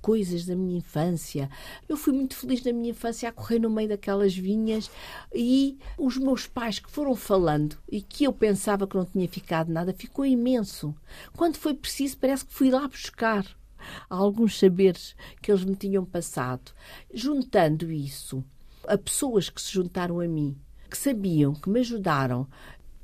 coisas 0.00 0.44
da 0.46 0.56
minha 0.56 0.78
infância. 0.78 1.50
Eu 1.88 1.96
fui 1.96 2.12
muito 2.12 2.36
feliz 2.36 2.62
na 2.64 2.72
minha 2.72 2.90
infância 2.90 3.28
a 3.28 3.32
correr 3.32 3.58
no 3.58 3.70
meio 3.70 3.88
daquelas 3.88 4.34
vinhas 4.34 4.90
e 5.34 5.78
os 5.98 6.16
meus 6.16 6.46
pais 6.46 6.78
que 6.78 6.90
foram 6.90 7.14
falando 7.14 7.76
e 7.90 8.00
que 8.00 8.24
eu 8.24 8.32
pensava 8.32 8.86
que 8.86 8.96
não 8.96 9.04
tinha 9.04 9.28
ficado 9.28 9.72
nada, 9.72 9.92
ficou 9.92 10.24
imenso. 10.24 10.94
Quando 11.36 11.56
foi 11.56 11.74
preciso, 11.74 12.18
parece 12.18 12.44
que 12.44 12.52
fui 12.52 12.70
lá 12.70 12.86
buscar 12.86 13.44
alguns 14.08 14.58
saberes 14.58 15.14
que 15.40 15.50
eles 15.50 15.64
me 15.64 15.76
tinham 15.76 16.04
passado. 16.04 16.72
Juntando 17.12 17.90
isso 17.90 18.44
a 18.86 18.96
pessoas 18.96 19.50
que 19.50 19.60
se 19.60 19.72
juntaram 19.72 20.20
a 20.20 20.26
mim, 20.26 20.56
que 20.88 20.96
sabiam, 20.96 21.54
que 21.54 21.68
me 21.68 21.80
ajudaram, 21.80 22.46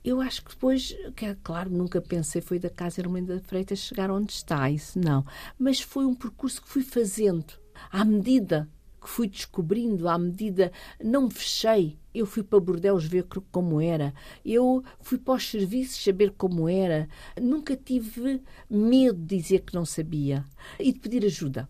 eu 0.04 0.20
acho 0.20 0.44
que 0.44 0.50
depois, 0.50 0.94
que 1.16 1.24
é 1.24 1.36
claro, 1.42 1.70
nunca 1.70 2.00
pensei 2.00 2.42
foi 2.42 2.58
da 2.58 2.68
Casa 2.68 3.00
Irmã 3.00 3.22
da 3.22 3.40
Freitas 3.40 3.78
chegar 3.78 4.10
onde 4.10 4.32
está, 4.32 4.68
isso 4.70 4.98
não. 4.98 5.24
Mas 5.58 5.80
foi 5.80 6.04
um 6.04 6.14
percurso 6.14 6.60
que 6.60 6.68
fui 6.68 6.82
fazendo 6.82 7.54
à 7.90 8.04
medida 8.04 8.68
que 9.04 9.10
fui 9.10 9.28
descobrindo, 9.28 10.08
à 10.08 10.18
medida 10.18 10.72
não 11.02 11.24
me 11.24 11.30
fechei. 11.30 11.98
Eu 12.14 12.24
fui 12.26 12.42
para 12.42 12.58
Bordeus 12.58 13.04
ver 13.04 13.26
como 13.52 13.80
era. 13.80 14.14
Eu 14.44 14.82
fui 15.00 15.18
para 15.18 15.34
os 15.34 15.50
serviços 15.50 16.02
saber 16.02 16.30
como 16.30 16.68
era. 16.68 17.08
Nunca 17.40 17.76
tive 17.76 18.40
medo 18.68 19.18
de 19.18 19.36
dizer 19.36 19.60
que 19.60 19.74
não 19.74 19.84
sabia 19.84 20.44
e 20.78 20.92
de 20.92 20.98
pedir 20.98 21.24
ajuda. 21.24 21.68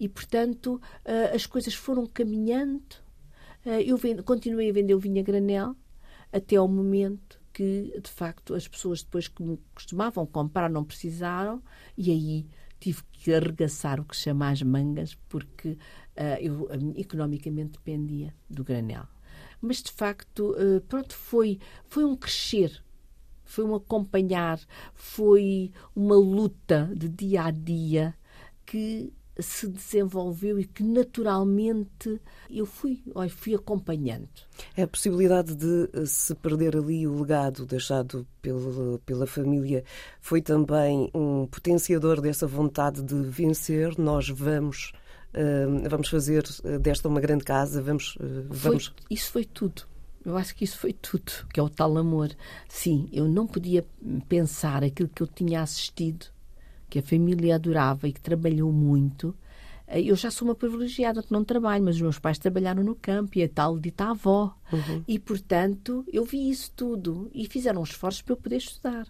E, 0.00 0.08
portanto, 0.08 0.80
eh, 1.04 1.32
as 1.34 1.46
coisas 1.46 1.74
foram 1.74 2.06
caminhando. 2.06 3.01
Eh, 3.64 3.82
eu 3.84 3.98
continuei 4.24 4.70
a 4.70 4.72
vender 4.72 4.94
o 4.94 4.98
vinho 4.98 5.20
a 5.20 5.24
granel 5.24 5.76
até 6.32 6.56
ao 6.56 6.68
momento 6.68 7.40
que, 7.52 8.00
de 8.02 8.10
facto, 8.10 8.54
as 8.54 8.66
pessoas 8.66 9.02
depois 9.02 9.28
que 9.28 9.42
me 9.42 9.58
costumavam 9.74 10.26
comprar 10.26 10.70
não 10.70 10.84
precisaram 10.84 11.62
e 11.96 12.10
aí 12.10 12.46
tive 12.80 13.02
que 13.12 13.32
arregaçar 13.32 14.00
o 14.00 14.04
que 14.04 14.16
se 14.16 14.22
chama 14.22 14.50
as 14.50 14.62
mangas 14.62 15.14
porque 15.28 15.68
uh, 15.70 16.40
eu 16.40 16.68
economicamente 16.96 17.72
dependia 17.72 18.34
do 18.48 18.64
granel. 18.64 19.06
Mas, 19.60 19.82
de 19.82 19.92
facto, 19.92 20.52
uh, 20.52 20.80
pronto, 20.88 21.14
foi, 21.14 21.60
foi 21.86 22.04
um 22.04 22.16
crescer, 22.16 22.82
foi 23.44 23.64
um 23.64 23.74
acompanhar, 23.74 24.58
foi 24.94 25.70
uma 25.94 26.16
luta 26.16 26.90
de 26.96 27.08
dia 27.08 27.44
a 27.44 27.50
dia 27.50 28.14
que 28.66 29.12
se 29.38 29.66
desenvolveu 29.66 30.58
e 30.58 30.64
que 30.64 30.82
naturalmente 30.82 32.20
eu 32.50 32.66
fui, 32.66 33.02
olha, 33.14 33.30
fui 33.30 33.54
acompanhando. 33.54 34.28
É 34.76 34.82
a 34.82 34.88
possibilidade 34.88 35.54
de 35.54 35.88
eh, 35.92 36.04
se 36.04 36.34
perder 36.34 36.76
ali 36.76 37.06
o 37.06 37.20
legado 37.20 37.64
deixado 37.64 38.26
pela, 38.42 38.98
pela 39.06 39.26
família 39.26 39.84
foi 40.20 40.42
também 40.42 41.10
um 41.14 41.46
potenciador 41.46 42.20
dessa 42.20 42.46
vontade 42.46 43.02
de 43.02 43.14
vencer. 43.22 43.98
Nós 43.98 44.28
vamos 44.28 44.92
uh, 45.34 45.88
vamos 45.88 46.08
fazer 46.08 46.44
eh, 46.64 46.78
desta 46.78 47.08
uma 47.08 47.20
grande 47.20 47.44
casa, 47.44 47.80
vamos, 47.80 48.16
vamos... 48.48 48.86
Foi, 48.86 49.04
isso 49.10 49.30
foi 49.30 49.44
tudo. 49.44 49.82
Eu 50.24 50.36
acho 50.36 50.54
que 50.54 50.62
isso 50.62 50.78
foi 50.78 50.92
tudo, 50.92 51.32
que 51.52 51.58
é 51.58 51.62
o 51.62 51.68
tal 51.68 51.96
amor. 51.96 52.30
Sim, 52.68 53.08
eu 53.12 53.26
não 53.26 53.46
podia 53.46 53.84
pensar 54.28 54.84
aquilo 54.84 55.08
que 55.08 55.22
eu 55.22 55.26
tinha 55.26 55.62
assistido 55.62 56.26
que 56.92 56.98
a 56.98 57.02
família 57.02 57.54
adorava 57.54 58.06
e 58.06 58.12
que 58.12 58.20
trabalhou 58.20 58.70
muito. 58.70 59.34
Eh, 59.86 60.02
eu 60.02 60.14
já 60.14 60.30
sou 60.30 60.46
uma 60.46 60.54
privilegiada 60.54 61.22
que 61.22 61.32
não 61.32 61.42
trabalho, 61.42 61.82
mas 61.82 61.96
os 61.96 62.02
meus 62.02 62.18
pais 62.18 62.38
trabalharam 62.38 62.84
no 62.84 62.94
campo 62.94 63.38
e 63.38 63.42
a 63.42 63.48
tal 63.48 63.78
dita 63.78 64.10
avó. 64.10 64.54
Uhum. 64.70 65.02
E, 65.08 65.18
portanto, 65.18 66.04
eu 66.12 66.22
vi 66.22 66.50
isso 66.50 66.70
tudo 66.76 67.30
e 67.32 67.48
fizeram 67.48 67.82
esforços 67.82 68.20
para 68.20 68.34
eu 68.34 68.36
poder 68.36 68.58
estudar. 68.58 69.06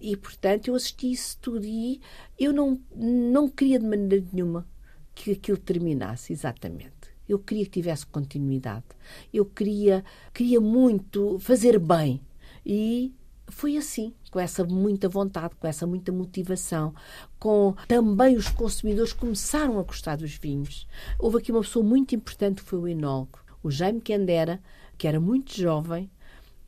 E, 0.00 0.16
portanto, 0.16 0.68
eu 0.68 0.74
assisti 0.74 1.12
isso 1.12 1.36
tudo 1.42 1.66
e 1.66 2.00
eu 2.38 2.54
não, 2.54 2.80
não 2.96 3.50
queria 3.50 3.78
de 3.78 3.84
maneira 3.84 4.24
nenhuma 4.32 4.66
que 5.14 5.32
aquilo 5.32 5.58
terminasse, 5.58 6.32
exatamente. 6.32 7.14
Eu 7.28 7.38
queria 7.38 7.64
que 7.64 7.70
tivesse 7.72 8.06
continuidade. 8.06 8.86
Eu 9.30 9.44
queria, 9.44 10.02
queria 10.32 10.58
muito 10.58 11.38
fazer 11.38 11.78
bem. 11.78 12.18
E 12.64 13.12
foi 13.48 13.76
assim, 13.76 14.12
com 14.30 14.40
essa 14.40 14.64
muita 14.64 15.08
vontade, 15.08 15.54
com 15.56 15.66
essa 15.66 15.86
muita 15.86 16.12
motivação, 16.12 16.94
com 17.38 17.74
também 17.86 18.36
os 18.36 18.48
consumidores 18.48 19.12
começaram 19.12 19.78
a 19.78 19.82
gostar 19.82 20.16
dos 20.16 20.34
vinhos. 20.36 20.86
Houve 21.18 21.38
aqui 21.38 21.52
uma 21.52 21.60
pessoa 21.60 21.84
muito 21.84 22.14
importante 22.14 22.62
que 22.62 22.68
foi 22.68 22.78
o 22.78 22.88
enólogo, 22.88 23.38
o 23.62 23.70
Jaime 23.70 24.00
Kendera, 24.00 24.60
que 24.98 25.06
era 25.06 25.20
muito 25.20 25.54
jovem 25.54 26.10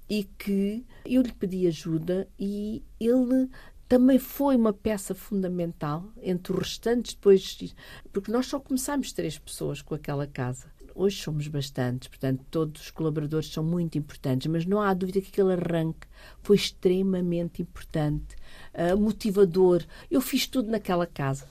e 0.08 0.25
que 0.25 0.87
eu 1.04 1.23
lhe 1.23 1.32
pedi 1.32 1.66
ajuda 1.66 2.28
e 2.38 2.82
ele 2.99 3.49
também 3.88 4.18
foi 4.18 4.54
uma 4.54 4.73
peça 4.73 5.14
fundamental 5.14 6.04
entre 6.23 6.52
os 6.52 6.58
restantes 6.58 7.14
depois, 7.14 7.75
porque 8.12 8.30
nós 8.30 8.47
só 8.47 8.61
começámos 8.61 9.12
três 9.12 9.38
pessoas 9.38 9.80
com 9.80 9.94
aquela 9.94 10.26
casa 10.26 10.70
hoje 10.99 11.23
somos 11.23 11.47
bastantes, 11.47 12.09
portanto, 12.09 12.45
todos 12.50 12.83
os 12.83 12.90
colaboradores 12.90 13.49
são 13.52 13.62
muito 13.62 13.97
importantes, 13.97 14.49
mas 14.49 14.67
não 14.67 14.81
há 14.81 14.93
dúvida 14.93 15.21
que 15.21 15.28
aquele 15.28 15.52
arranque 15.52 16.07
foi 16.43 16.57
extremamente 16.57 17.62
importante, 17.62 18.37
uh, 18.75 18.99
motivador. 18.99 19.85
Eu 20.11 20.21
fiz 20.21 20.47
tudo 20.47 20.71
naquela 20.71 21.07
casa. 21.07 21.47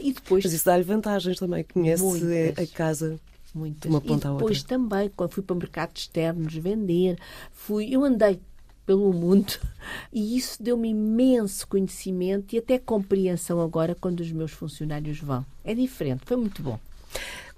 E 0.00 0.12
depois. 0.12 0.44
Mas 0.44 0.52
isso 0.52 0.64
dá-lhe 0.64 0.82
vantagens 0.82 1.38
também, 1.38 1.62
conhece 1.64 2.02
muitas, 2.02 2.58
a 2.58 2.66
casa. 2.66 3.20
Muitas. 3.54 3.88
Uma 3.88 4.00
ponta 4.00 4.28
e 4.28 4.32
depois 4.32 4.58
outra. 4.58 4.76
também, 4.76 5.10
quando 5.14 5.30
fui 5.30 5.42
para 5.42 5.54
mercados 5.54 6.02
externos 6.02 6.54
vender, 6.54 7.16
fui, 7.52 7.94
eu 7.94 8.04
andei 8.04 8.40
pelo 8.84 9.12
mundo 9.12 9.52
e 10.12 10.36
isso 10.36 10.60
deu-me 10.60 10.88
imenso 10.90 11.66
conhecimento 11.68 12.54
e 12.54 12.58
até 12.58 12.78
compreensão 12.78 13.60
agora 13.60 13.94
quando 13.94 14.20
os 14.20 14.32
meus 14.32 14.50
funcionários 14.50 15.20
vão. 15.20 15.46
É 15.62 15.74
diferente, 15.74 16.22
foi 16.26 16.36
muito 16.36 16.60
bom. 16.60 16.78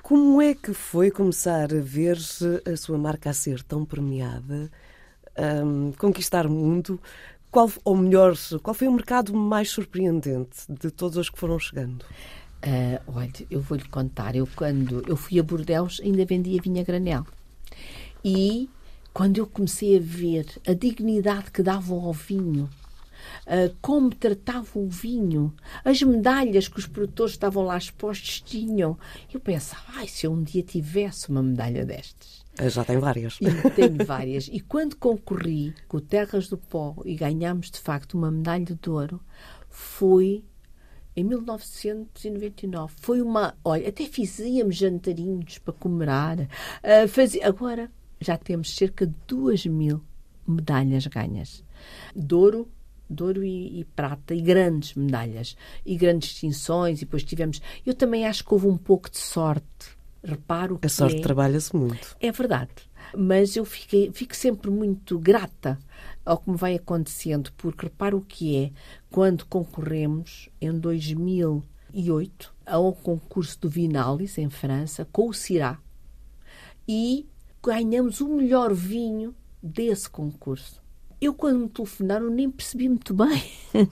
Como 0.08 0.40
é 0.40 0.54
que 0.54 0.72
foi 0.72 1.10
começar 1.10 1.74
a 1.74 1.80
ver 1.80 2.16
a 2.64 2.76
sua 2.76 2.96
marca 2.96 3.30
a 3.30 3.32
ser 3.32 3.60
tão 3.64 3.84
premiada, 3.84 4.70
um, 5.36 5.90
conquistar 5.98 6.46
o 6.46 6.50
mundo? 6.50 7.00
Qual, 7.50 7.68
ou 7.84 7.96
melhor, 7.96 8.36
qual 8.62 8.72
foi 8.72 8.86
o 8.86 8.92
mercado 8.92 9.34
mais 9.34 9.68
surpreendente 9.68 10.58
de 10.68 10.92
todos 10.92 11.16
os 11.16 11.28
que 11.28 11.36
foram 11.36 11.58
chegando? 11.58 12.04
Ah, 12.62 13.02
olha, 13.08 13.32
eu 13.50 13.60
vou-lhe 13.60 13.82
contar. 13.88 14.36
Eu, 14.36 14.48
quando 14.54 15.02
eu 15.08 15.16
fui 15.16 15.40
a 15.40 15.42
Bordeaux, 15.42 16.00
ainda 16.00 16.24
vendia 16.24 16.62
vinha 16.62 16.84
granel. 16.84 17.26
E 18.24 18.70
quando 19.12 19.38
eu 19.38 19.46
comecei 19.48 19.96
a 19.96 20.00
ver 20.00 20.46
a 20.68 20.72
dignidade 20.72 21.50
que 21.50 21.64
davam 21.64 21.98
ao 21.98 22.12
vinho, 22.12 22.70
ah, 23.46 23.70
como 23.80 24.14
tratavam 24.14 24.84
o 24.84 24.88
vinho, 24.88 25.54
as 25.84 26.02
medalhas 26.02 26.68
que 26.68 26.78
os 26.78 26.86
produtores 26.86 27.32
estavam 27.32 27.64
lá 27.64 27.76
expostos 27.76 28.40
tinham, 28.40 28.98
eu 29.32 29.40
pensava, 29.40 29.82
ai, 29.96 30.08
se 30.08 30.26
eu 30.26 30.32
um 30.32 30.42
dia 30.42 30.62
tivesse 30.62 31.28
uma 31.28 31.42
medalha 31.42 31.84
destas. 31.84 32.44
Ah, 32.58 32.68
Já 32.68 32.84
tem 32.84 32.98
várias. 32.98 33.38
E 33.40 33.70
tenho 33.70 34.04
várias. 34.04 34.48
E 34.50 34.60
quando 34.60 34.96
concorri 34.96 35.74
com 35.86 35.98
o 35.98 36.00
Terras 36.00 36.48
do 36.48 36.56
Pó 36.56 36.96
e 37.04 37.14
ganhámos 37.14 37.70
de 37.70 37.78
facto 37.78 38.14
uma 38.14 38.30
medalha 38.30 38.64
de 38.64 38.90
ouro, 38.90 39.20
foi 39.68 40.42
em 41.14 41.24
1999. 41.24 42.94
Foi 42.98 43.20
uma. 43.20 43.54
Olha, 43.64 43.88
até 43.88 44.04
fizíamos 44.04 44.76
jantarinhos 44.76 45.58
para 45.58 45.74
comemorar. 45.74 46.48
Fazia, 47.08 47.46
agora 47.46 47.90
já 48.20 48.36
temos 48.36 48.74
cerca 48.74 49.06
de 49.06 49.14
duas 49.26 49.66
mil 49.66 50.02
medalhas 50.46 51.06
ganhas. 51.06 51.64
De 52.14 52.34
ouro, 52.34 52.68
de 53.08 53.22
ouro 53.22 53.44
e, 53.44 53.80
e 53.80 53.84
prata, 53.84 54.34
e 54.34 54.40
grandes 54.40 54.94
medalhas, 54.94 55.56
e 55.84 55.96
grandes 55.96 56.30
distinções, 56.30 56.98
e 56.98 57.04
depois 57.04 57.22
tivemos. 57.22 57.60
Eu 57.84 57.94
também 57.94 58.26
acho 58.26 58.44
que 58.44 58.52
houve 58.52 58.66
um 58.66 58.76
pouco 58.76 59.10
de 59.10 59.18
sorte. 59.18 59.64
Reparo 60.24 60.78
que 60.78 60.86
A 60.86 60.90
sorte 60.90 61.18
é- 61.18 61.20
trabalha-se 61.20 61.74
muito. 61.76 62.16
é 62.20 62.32
verdade. 62.32 62.70
Mas 63.16 63.54
eu 63.54 63.64
fiquei, 63.64 64.10
fico 64.12 64.34
sempre 64.34 64.68
muito 64.70 65.16
grata 65.18 65.78
ao 66.24 66.38
que 66.38 66.50
me 66.50 66.56
vai 66.56 66.74
acontecendo, 66.74 67.52
porque 67.56 67.84
repara 67.86 68.16
o 68.16 68.20
que 68.20 68.56
é 68.56 68.70
quando 69.08 69.46
concorremos 69.46 70.48
em 70.60 70.76
2008 70.76 72.52
a 72.66 72.80
um 72.80 72.90
concurso 72.92 73.60
do 73.60 73.68
Vinalis 73.68 74.36
em 74.38 74.50
França 74.50 75.06
com 75.12 75.28
o 75.28 75.32
Cirá 75.32 75.78
e 76.88 77.26
ganhamos 77.62 78.20
o 78.20 78.28
melhor 78.28 78.74
vinho 78.74 79.34
desse 79.62 80.10
concurso. 80.10 80.82
Eu, 81.20 81.32
quando 81.34 81.60
me 81.60 81.68
telefonaram, 81.68 82.30
nem 82.30 82.50
percebi 82.50 82.88
muito 82.88 83.14
bem. 83.14 83.42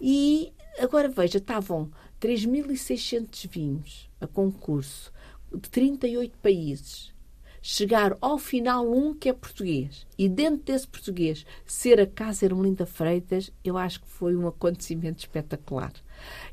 e 0.00 0.52
agora 0.78 1.08
veja, 1.08 1.38
estavam 1.38 1.90
3.600 2.20 3.48
vinhos 3.48 4.10
a 4.20 4.26
concurso 4.26 5.12
de 5.52 5.68
38 5.70 6.36
países. 6.38 7.12
Chegar 7.60 8.16
ao 8.20 8.38
final 8.38 8.88
um 8.88 9.12
que 9.12 9.28
é 9.28 9.32
português 9.32 10.06
e 10.16 10.28
dentro 10.28 10.64
desse 10.64 10.86
português 10.86 11.44
ser 11.66 12.00
a 12.00 12.06
Casa 12.06 12.46
Hermelinda 12.46 12.86
Freitas, 12.86 13.52
eu 13.64 13.76
acho 13.76 14.00
que 14.00 14.08
foi 14.08 14.36
um 14.36 14.46
acontecimento 14.46 15.18
espetacular. 15.18 15.92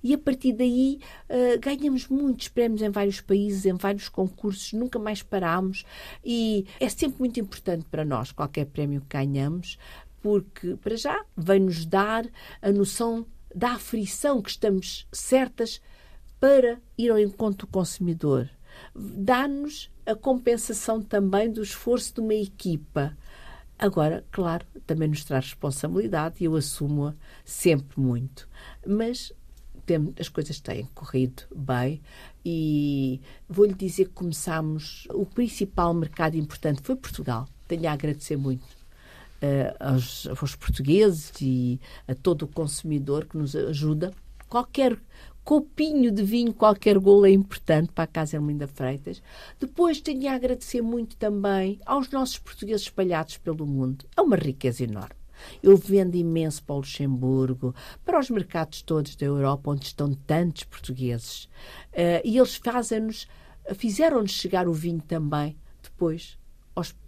E 0.04 0.14
a 0.14 0.18
partir 0.18 0.54
daí 0.54 1.00
eh, 1.30 1.58
ganhamos 1.58 2.08
muitos 2.08 2.48
prémios 2.48 2.82
em 2.82 2.90
vários 2.90 3.22
países, 3.22 3.66
em 3.66 3.74
vários 3.74 4.10
concursos, 4.10 4.74
nunca 4.74 4.98
mais 4.98 5.22
parámos 5.22 5.86
e 6.24 6.66
é 6.80 6.90
sempre 6.90 7.20
muito 7.20 7.40
importante 7.40 7.86
para 7.86 8.04
nós 8.04 8.32
qualquer 8.32 8.66
prémio 8.66 9.02
que 9.02 9.16
ganhamos, 9.16 9.78
porque 10.26 10.76
para 10.78 10.98
já 10.98 11.24
vem-nos 11.38 11.86
dar 11.86 12.26
a 12.60 12.72
noção 12.72 13.28
da 13.54 13.74
aflição 13.74 14.42
que 14.42 14.50
estamos 14.50 15.08
certas 15.12 15.80
para 16.40 16.82
ir 16.98 17.12
ao 17.12 17.20
encontro 17.20 17.68
do 17.68 17.72
consumidor. 17.72 18.50
Dá-nos 18.96 19.92
a 20.04 20.16
compensação 20.16 21.00
também 21.00 21.52
do 21.52 21.62
esforço 21.62 22.16
de 22.16 22.22
uma 22.22 22.34
equipa. 22.34 23.16
Agora, 23.78 24.26
claro, 24.32 24.66
também 24.88 25.10
nos 25.10 25.24
traz 25.24 25.46
responsabilidade 25.46 26.38
e 26.40 26.46
eu 26.46 26.56
assumo-a 26.56 27.14
sempre 27.46 28.00
muito. 28.00 28.50
Mas 28.84 29.32
as 30.20 30.28
coisas 30.28 30.60
têm 30.60 30.90
corrido 30.96 31.44
bem 31.56 32.02
e 32.44 33.22
vou-lhe 33.48 33.76
dizer 33.76 34.06
que 34.06 34.14
começámos. 34.14 35.08
O 35.12 35.24
principal 35.24 35.94
mercado 35.94 36.36
importante 36.36 36.82
foi 36.82 36.96
Portugal. 36.96 37.48
Tenho 37.68 37.88
a 37.88 37.94
agradecer 37.94 38.38
muito 38.38 38.66
eh, 39.42 39.76
aos, 39.80 40.28
aos 40.28 40.56
portugueses 40.56 41.32
e 41.42 41.80
a 42.08 42.16
todo 42.16 42.44
o 42.44 42.48
consumidor 42.48 43.26
que 43.26 43.38
nos 43.38 43.56
ajuda. 43.56 44.12
Qualquer 44.48 44.98
copinho 45.44 46.12
de 46.12 46.24
vinho, 46.24 46.54
qualquer 46.54 46.98
golo 46.98 47.26
é 47.26 47.32
importante 47.32 47.92
para 47.92 48.06
a 48.06 48.08
Casa 48.08 48.36
Hermelinda 48.36 48.68
Freitas. 48.68 49.22
Depois 49.60 50.02
tenho 50.02 50.28
a 50.30 50.34
agradecer 50.34 50.82
muito 50.82 51.16
também 51.18 51.80
aos 51.86 52.10
nossos 52.10 52.40
portugueses 52.40 52.84
espalhados 52.84 53.38
pelo 53.38 53.66
mundo. 53.66 54.06
É 54.18 54.22
uma 54.22 54.36
riqueza 54.36 54.84
enorme. 54.84 55.16
Eu 55.62 55.78
vendo 55.78 56.16
imenso 56.16 56.64
para 56.64 56.76
o 56.76 56.78
Luxemburgo, 56.80 57.76
para 58.04 58.20
os 58.20 58.30
mercados 58.30 58.82
todos 58.82 59.16
da 59.16 59.26
Europa, 59.26 59.70
onde 59.70 59.86
estão 59.86 60.14
tantos 60.14 60.64
portugueses. 60.64 61.48
Eh, 61.94 62.22
e 62.26 62.38
eles 62.38 62.56
fazem-nos, 62.56 63.28
fizeram-nos 63.76 64.32
chegar 64.32 64.68
o 64.68 64.74
vinho 64.74 65.02
também 65.02 65.56
depois 65.84 66.38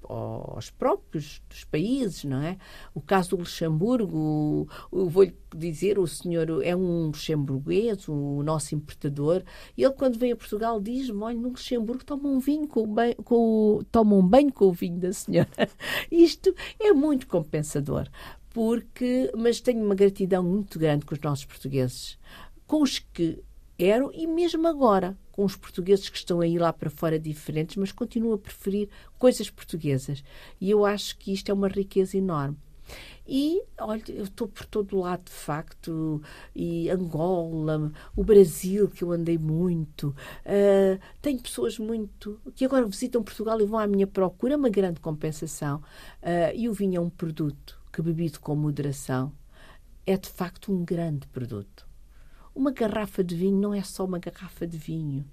aos, 0.07 0.69
próprios 0.69 1.41
dos 1.49 1.63
países, 1.63 2.23
não 2.23 2.41
é? 2.41 2.57
O 2.93 3.01
caso 3.01 3.31
do 3.31 3.37
Luxemburgo, 3.37 4.67
vou-lhe 4.91 5.35
dizer, 5.55 5.99
o 5.99 6.07
senhor 6.07 6.63
é 6.63 6.75
um 6.75 7.07
luxemburguês, 7.07 8.07
o 8.07 8.41
nosso 8.43 8.75
importador, 8.75 9.43
e 9.77 9.83
ele 9.83 9.93
quando 9.93 10.17
vem 10.17 10.31
a 10.31 10.35
Portugal 10.35 10.79
diz-me, 10.79 11.21
olha, 11.21 11.37
no 11.37 11.49
Luxemburgo 11.49 12.03
tomam 12.03 12.35
um 12.35 12.39
vinho 12.39 12.67
com 12.67 12.83
o 12.83 12.87
bem, 12.87 13.13
com 13.15 13.35
o, 13.35 13.83
tomam 13.91 14.19
um 14.19 14.27
banho 14.27 14.51
com 14.51 14.65
o 14.65 14.73
vinho 14.73 14.99
da 14.99 15.11
senhora. 15.13 15.49
Isto 16.11 16.53
é 16.79 16.93
muito 16.93 17.27
compensador, 17.27 18.07
porque, 18.49 19.31
mas 19.35 19.61
tenho 19.61 19.83
uma 19.83 19.95
gratidão 19.95 20.43
muito 20.43 20.79
grande 20.79 21.05
com 21.05 21.13
os 21.13 21.21
nossos 21.21 21.45
portugueses, 21.45 22.17
com 22.65 22.81
os 22.81 22.99
que 22.99 23.43
eram 23.77 24.11
e 24.13 24.25
mesmo 24.25 24.67
agora 24.67 25.17
com 25.31 25.45
os 25.45 25.55
portugueses 25.55 26.09
que 26.09 26.17
estão 26.17 26.41
aí 26.41 26.57
lá 26.57 26.73
para 26.73 26.89
fora 26.89 27.19
diferentes, 27.19 27.75
mas 27.75 27.91
continuo 27.91 28.33
a 28.33 28.37
preferir 28.37 28.89
coisas 29.19 29.49
portuguesas. 29.49 30.23
E 30.59 30.69
eu 30.69 30.85
acho 30.85 31.17
que 31.17 31.31
isto 31.31 31.49
é 31.49 31.53
uma 31.53 31.67
riqueza 31.67 32.17
enorme. 32.17 32.57
E, 33.27 33.61
olha, 33.79 34.01
eu 34.09 34.23
estou 34.23 34.47
por 34.47 34.65
todo 34.65 34.97
lado, 34.97 35.25
de 35.25 35.31
facto, 35.31 36.21
e 36.55 36.89
Angola, 36.89 37.91
o 38.15 38.23
Brasil, 38.23 38.87
que 38.89 39.03
eu 39.03 39.11
andei 39.11 39.37
muito. 39.37 40.15
ah, 40.45 40.97
tenho 41.21 41.39
pessoas 41.41 41.77
muito 41.77 42.39
que 42.55 42.65
agora 42.65 42.85
visitam 42.85 43.21
Portugal 43.21 43.59
e 43.59 43.65
vão 43.65 43.79
à 43.79 43.87
minha 43.87 44.07
procura, 44.07 44.53
é 44.53 44.57
uma 44.57 44.69
grande 44.69 45.01
compensação. 45.01 45.83
Ah, 46.21 46.53
e 46.53 46.69
o 46.69 46.73
vinho 46.73 46.97
é 46.97 47.01
um 47.01 47.09
produto 47.09 47.79
que, 47.91 48.01
bebido 48.01 48.39
com 48.39 48.55
moderação, 48.55 49.33
é 50.05 50.17
de 50.17 50.29
facto 50.29 50.71
um 50.71 50.85
grande 50.85 51.27
produto. 51.27 51.86
Uma 52.57 52.71
garrafa 52.71 53.23
de 53.23 53.35
vinho 53.35 53.55
não 53.55 53.71
é 53.71 53.83
só 53.83 54.03
uma 54.03 54.17
garrafa 54.17 54.65
de 54.65 54.75
vinho. 54.75 55.23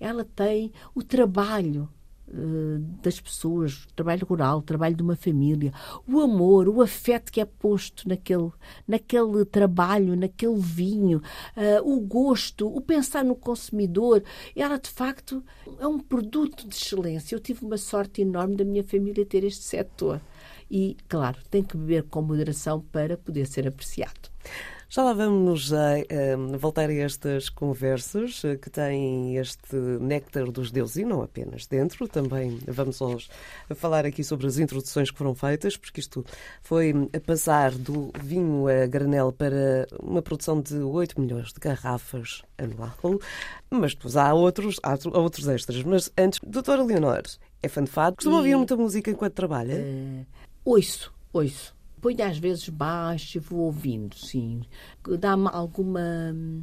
Ela 0.00 0.24
tem 0.24 0.72
o 0.96 1.00
trabalho 1.00 1.88
eh, 2.28 2.78
das 3.00 3.20
pessoas, 3.20 3.84
o 3.84 3.94
trabalho 3.94 4.26
rural, 4.26 4.58
o 4.58 4.62
trabalho 4.62 4.96
de 4.96 5.02
uma 5.02 5.14
família, 5.14 5.72
o 6.08 6.18
amor, 6.18 6.68
o 6.68 6.82
afeto 6.82 7.30
que 7.30 7.40
é 7.40 7.44
posto 7.44 8.08
naquele, 8.08 8.50
naquele 8.84 9.44
trabalho, 9.44 10.16
naquele 10.16 10.58
vinho, 10.58 11.22
eh, 11.54 11.80
o 11.82 12.00
gosto, 12.00 12.66
o 12.66 12.80
pensar 12.80 13.24
no 13.24 13.36
consumidor. 13.36 14.24
Ela, 14.56 14.76
de 14.76 14.90
facto, 14.90 15.40
é 15.78 15.86
um 15.86 16.00
produto 16.00 16.66
de 16.66 16.74
excelência. 16.74 17.36
Eu 17.36 17.40
tive 17.40 17.64
uma 17.64 17.78
sorte 17.78 18.22
enorme 18.22 18.56
da 18.56 18.64
minha 18.64 18.82
família 18.82 19.24
ter 19.24 19.44
este 19.44 19.62
setor. 19.62 20.20
E, 20.68 20.96
claro, 21.08 21.38
tem 21.48 21.62
que 21.62 21.76
beber 21.76 22.02
com 22.08 22.22
moderação 22.22 22.80
para 22.80 23.16
poder 23.16 23.46
ser 23.46 23.68
apreciado. 23.68 24.32
Já 24.94 25.02
lá 25.02 25.14
vamos 25.14 25.72
a, 25.72 26.00
eh, 26.00 26.36
voltar 26.58 26.90
a 26.90 26.92
estas 26.92 27.48
conversas 27.48 28.44
eh, 28.44 28.58
que 28.58 28.68
têm 28.68 29.38
este 29.38 29.74
néctar 29.74 30.50
dos 30.50 30.70
deuses 30.70 30.96
e 30.96 31.04
não 31.06 31.22
apenas 31.22 31.66
dentro. 31.66 32.06
Também 32.06 32.58
vamos 32.68 33.00
aos, 33.00 33.30
a 33.70 33.74
falar 33.74 34.04
aqui 34.04 34.22
sobre 34.22 34.46
as 34.46 34.58
introduções 34.58 35.10
que 35.10 35.16
foram 35.16 35.34
feitas, 35.34 35.78
porque 35.78 36.00
isto 36.00 36.22
foi 36.60 36.92
a 37.10 37.20
passar 37.20 37.70
do 37.70 38.10
vinho 38.22 38.68
a 38.68 38.86
granel 38.86 39.32
para 39.32 39.88
uma 39.98 40.20
produção 40.20 40.60
de 40.60 40.76
8 40.76 41.18
milhões 41.18 41.54
de 41.54 41.58
garrafas 41.58 42.42
anual. 42.58 43.18
Mas 43.70 43.94
depois 43.94 44.14
há 44.14 44.34
outros, 44.34 44.76
há 44.82 44.98
outros 45.18 45.48
extras. 45.48 45.82
Mas 45.84 46.12
antes, 46.18 46.38
doutora 46.46 46.82
Leonor, 46.82 47.22
é 47.62 47.68
fã 47.68 47.82
de 47.82 47.90
fado? 47.90 48.16
Costuma 48.16 48.36
ouvir 48.36 48.56
muita 48.56 48.76
música 48.76 49.10
enquanto 49.10 49.32
trabalha? 49.32 49.72
Eh, 49.72 50.26
ouço, 50.66 51.10
ouço. 51.32 51.74
Ponho 52.02 52.22
às 52.24 52.36
vezes 52.36 52.68
baixo 52.68 53.38
e 53.38 53.40
vou 53.40 53.60
ouvindo, 53.60 54.14
sim. 54.16 54.60
Dá-me 55.18 55.48
alguma 55.50 56.00
hum, 56.34 56.62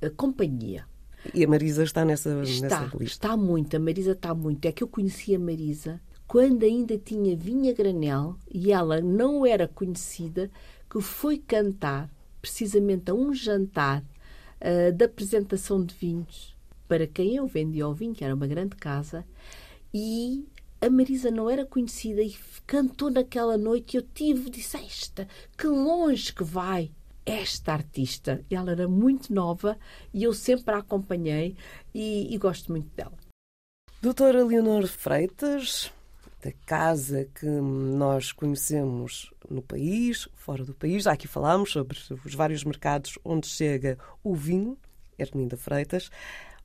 eh, 0.00 0.10
companhia. 0.10 0.84
E 1.32 1.44
a 1.44 1.48
Marisa 1.48 1.84
está 1.84 2.04
nessa, 2.04 2.42
Está, 2.42 2.80
nessa 2.80 2.96
lista. 2.96 3.04
está 3.04 3.36
muito. 3.36 3.76
A 3.76 3.78
Marisa 3.78 4.12
está 4.12 4.34
muito. 4.34 4.64
É 4.66 4.72
que 4.72 4.82
eu 4.82 4.88
conheci 4.88 5.34
a 5.34 5.38
Marisa 5.38 6.00
quando 6.26 6.64
ainda 6.64 6.98
tinha 6.98 7.36
vinha 7.36 7.72
granel 7.72 8.36
e 8.50 8.72
ela 8.72 9.00
não 9.00 9.46
era 9.46 9.68
conhecida, 9.68 10.50
que 10.90 11.00
foi 11.00 11.38
cantar 11.38 12.10
precisamente 12.40 13.10
a 13.10 13.14
um 13.14 13.32
jantar 13.32 14.02
ah, 14.60 14.90
da 14.92 15.04
apresentação 15.04 15.84
de 15.84 15.94
vinhos 15.94 16.56
para 16.88 17.06
quem 17.06 17.36
eu 17.36 17.46
vendia 17.46 17.86
o 17.86 17.94
vinho, 17.94 18.14
que 18.14 18.24
era 18.24 18.34
uma 18.34 18.46
grande 18.46 18.74
casa, 18.74 19.24
e 19.92 20.46
a 20.80 20.88
Marisa 20.88 21.30
não 21.30 21.50
era 21.50 21.66
conhecida 21.66 22.22
e 22.22 22.36
cantou 22.66 23.10
naquela 23.10 23.58
noite 23.58 23.96
eu 23.96 24.02
tive, 24.02 24.50
disse, 24.50 24.76
esta, 24.76 25.26
que 25.56 25.66
longe 25.66 26.32
que 26.32 26.44
vai. 26.44 26.90
esta 27.26 27.72
artista. 27.72 28.42
Ela 28.50 28.72
era 28.72 28.88
muito 28.88 29.34
nova 29.34 29.76
e 30.14 30.22
eu 30.24 30.32
sempre 30.32 30.74
a 30.74 30.78
acompanhei 30.78 31.56
e, 31.94 32.34
e 32.34 32.38
gosto 32.38 32.72
muito 32.72 32.88
dela. 32.96 33.12
Doutora 34.00 34.44
Leonor 34.44 34.86
Freitas, 34.86 35.92
da 36.42 36.52
casa 36.64 37.28
que 37.34 37.46
nós 37.46 38.32
conhecemos 38.32 39.30
no 39.50 39.60
país, 39.60 40.28
fora 40.36 40.64
do 40.64 40.72
país, 40.72 41.02
já 41.02 41.12
aqui 41.12 41.26
falámos 41.26 41.72
sobre 41.72 41.98
os 42.24 42.34
vários 42.34 42.64
mercados 42.64 43.18
onde 43.24 43.46
chega 43.46 43.98
o 44.22 44.34
vinho, 44.34 44.78
Herminda 45.18 45.56
Freitas, 45.56 46.10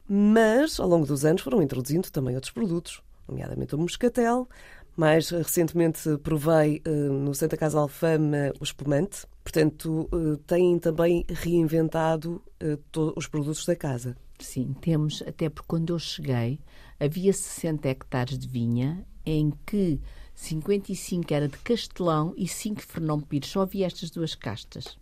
mas 0.07 0.79
ao 0.79 0.87
longo 0.87 1.05
dos 1.05 1.25
anos 1.25 1.41
foram 1.41 1.61
introduzindo 1.61 2.11
também 2.11 2.35
outros 2.35 2.53
produtos, 2.53 3.01
nomeadamente 3.27 3.75
o 3.75 3.77
moscatel. 3.77 4.47
Mais 4.95 5.29
recentemente 5.29 6.17
provei 6.19 6.81
uh, 6.87 7.13
no 7.13 7.33
Santa 7.33 7.57
Casa 7.57 7.79
Alfama 7.79 8.53
o 8.59 8.63
espumante. 8.63 9.25
Portanto, 9.43 10.07
uh, 10.13 10.37
têm 10.37 10.77
também 10.77 11.25
reinventado 11.27 12.43
uh, 12.61 13.13
os 13.15 13.27
produtos 13.27 13.65
da 13.65 13.75
casa. 13.75 14.15
Sim, 14.39 14.75
temos, 14.81 15.23
até 15.25 15.49
porque 15.49 15.67
quando 15.67 15.93
eu 15.93 15.99
cheguei 15.99 16.59
havia 16.99 17.33
60 17.33 17.89
hectares 17.89 18.37
de 18.37 18.47
vinha 18.47 19.05
em 19.25 19.51
que 19.65 19.99
55 20.35 21.33
era 21.33 21.47
de 21.47 21.57
Castelão 21.57 22.33
e 22.37 22.47
5 22.47 22.81
Fernão 22.81 23.19
Pires. 23.19 23.49
Só 23.49 23.61
havia 23.61 23.85
estas 23.85 24.09
duas 24.09 24.35
castas. 24.35 24.97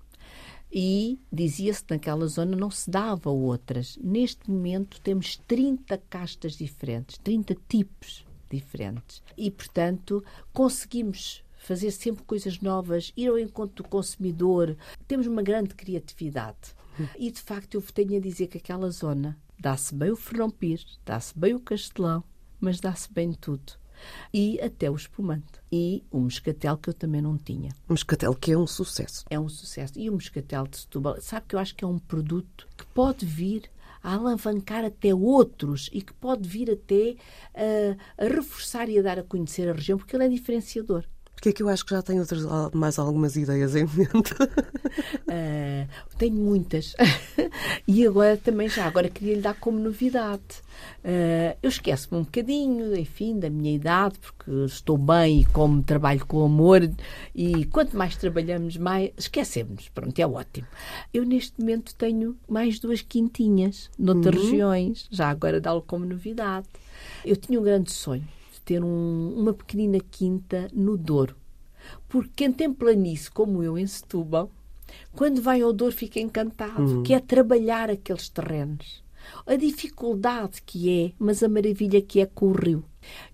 E 0.71 1.19
dizia-se 1.31 1.83
que 1.83 1.93
naquela 1.93 2.25
zona 2.27 2.55
não 2.55 2.71
se 2.71 2.89
dava 2.89 3.29
outras. 3.29 3.97
Neste 4.01 4.49
momento 4.49 5.01
temos 5.01 5.37
30 5.47 5.97
castas 6.09 6.57
diferentes, 6.57 7.17
30 7.17 7.57
tipos 7.67 8.25
diferentes. 8.49 9.21
E, 9.37 9.51
portanto, 9.51 10.23
conseguimos 10.53 11.43
fazer 11.57 11.91
sempre 11.91 12.23
coisas 12.23 12.59
novas, 12.59 13.11
ir 13.15 13.27
ao 13.27 13.37
encontro 13.37 13.83
do 13.83 13.89
consumidor. 13.89 14.77
Temos 15.07 15.27
uma 15.27 15.43
grande 15.43 15.75
criatividade. 15.75 16.75
E, 17.17 17.31
de 17.31 17.41
facto, 17.41 17.75
eu 17.75 17.81
tenho 17.81 18.17
a 18.17 18.21
dizer 18.21 18.47
que 18.47 18.57
aquela 18.57 18.89
zona 18.89 19.37
dá-se 19.59 19.93
bem 19.93 20.11
o 20.11 20.15
Fernão 20.15 20.49
Pires, 20.49 20.99
dá-se 21.05 21.37
bem 21.37 21.53
o 21.53 21.59
Castelão, 21.59 22.23
mas 22.59 22.79
dá-se 22.79 23.11
bem 23.11 23.33
tudo. 23.33 23.80
E 24.33 24.59
até 24.61 24.89
o 24.89 24.95
espumante. 24.95 25.61
E 25.71 26.03
o 26.11 26.19
moscatel, 26.19 26.77
que 26.77 26.89
eu 26.89 26.93
também 26.93 27.21
não 27.21 27.37
tinha. 27.37 27.71
O 27.87 27.93
moscatel, 27.93 28.33
que 28.35 28.51
é 28.51 28.57
um 28.57 28.67
sucesso. 28.67 29.25
É 29.29 29.39
um 29.39 29.49
sucesso. 29.49 29.93
E 29.97 30.09
o 30.09 30.13
moscatel 30.13 30.67
de 30.67 30.77
Setúbal, 30.77 31.21
sabe 31.21 31.45
que 31.47 31.55
eu 31.55 31.59
acho 31.59 31.75
que 31.75 31.83
é 31.83 31.87
um 31.87 31.99
produto 31.99 32.67
que 32.77 32.85
pode 32.87 33.25
vir 33.25 33.69
a 34.03 34.15
alavancar 34.15 34.83
até 34.83 35.13
outros 35.13 35.89
e 35.93 36.01
que 36.01 36.13
pode 36.13 36.47
vir 36.47 36.71
até 36.71 37.15
uh, 37.55 37.97
a 38.17 38.25
reforçar 38.25 38.89
e 38.89 38.97
a 38.97 39.01
dar 39.01 39.19
a 39.19 39.23
conhecer 39.23 39.69
a 39.69 39.73
região, 39.73 39.97
porque 39.97 40.15
ele 40.15 40.25
é 40.25 40.29
diferenciador. 40.29 41.05
Porque 41.33 41.49
é 41.49 41.53
que 41.53 41.63
eu 41.63 41.69
acho 41.69 41.83
que 41.83 41.91
já 41.91 42.03
tenho 42.03 42.19
outras, 42.19 42.43
mais 42.71 42.99
algumas 42.99 43.35
ideias 43.35 43.75
em 43.75 43.85
mente. 43.85 44.31
Uh, 44.33 45.87
tenho 46.17 46.35
muitas. 46.35 46.95
e 47.87 48.05
agora 48.05 48.37
também 48.37 48.69
já, 48.69 48.85
agora 48.85 49.09
queria 49.09 49.33
lhe 49.35 49.41
dar 49.41 49.55
como 49.55 49.79
novidade. 49.79 50.61
Uh, 51.03 51.57
eu 51.63 51.69
esqueço-me 51.69 52.21
um 52.21 52.23
bocadinho, 52.23 52.95
enfim, 52.95 53.39
da 53.39 53.49
minha 53.49 53.73
idade, 53.73 54.19
porque 54.19 54.51
estou 54.65 54.99
bem 54.99 55.41
e 55.41 55.45
como 55.45 55.81
trabalho 55.81 56.23
com 56.27 56.45
amor 56.45 56.87
e 57.33 57.65
quanto 57.65 57.97
mais 57.97 58.15
trabalhamos, 58.15 58.77
mais 58.77 59.09
esquecemos. 59.17 59.89
Pronto, 59.89 60.17
é 60.19 60.27
ótimo. 60.27 60.67
Eu 61.11 61.25
neste 61.25 61.59
momento 61.59 61.95
tenho 61.95 62.37
mais 62.47 62.79
duas 62.79 63.01
quintinhas 63.01 63.89
noutras 63.97 64.35
uhum. 64.35 64.43
regiões, 64.43 65.07
já 65.09 65.29
agora 65.29 65.59
dá-lo 65.59 65.81
como 65.81 66.05
novidade. 66.05 66.67
Eu 67.25 67.35
tinha 67.35 67.59
um 67.59 67.63
grande 67.63 67.91
sonho 67.91 68.27
de 68.61 68.65
ter 68.65 68.83
um, 68.83 69.33
uma 69.35 69.53
pequenina 69.53 69.97
quinta 69.99 70.67
no 70.73 70.97
Douro. 70.97 71.35
Porque 72.07 72.31
quem 72.35 72.51
tem 72.51 72.71
planície 72.71 73.31
como 73.31 73.63
eu 73.63 73.77
em 73.77 73.87
Setúbal, 73.87 74.51
quando 75.13 75.41
vai 75.41 75.61
ao 75.61 75.73
Douro 75.73 75.95
fica 75.95 76.19
encantado, 76.19 76.97
uhum. 76.97 77.03
que 77.03 77.13
é 77.13 77.19
trabalhar 77.19 77.89
aqueles 77.89 78.29
terrenos. 78.29 79.03
A 79.45 79.55
dificuldade 79.55 80.61
que 80.63 81.05
é, 81.05 81.13
mas 81.17 81.43
a 81.43 81.49
maravilha 81.49 82.01
que 82.01 82.19
é 82.19 82.25
com 82.25 82.47
o 82.47 82.51
rio. 82.51 82.83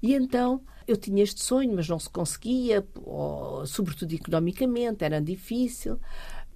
E 0.02 0.14
então 0.14 0.62
eu 0.88 0.96
tinha 0.96 1.24
este 1.24 1.44
sonho, 1.44 1.76
mas 1.76 1.90
não 1.90 2.00
se 2.00 2.10
conseguia, 2.10 2.86
ou, 3.04 3.66
sobretudo 3.66 4.14
economicamente, 4.14 5.04
era 5.04 5.20
difícil. 5.20 6.00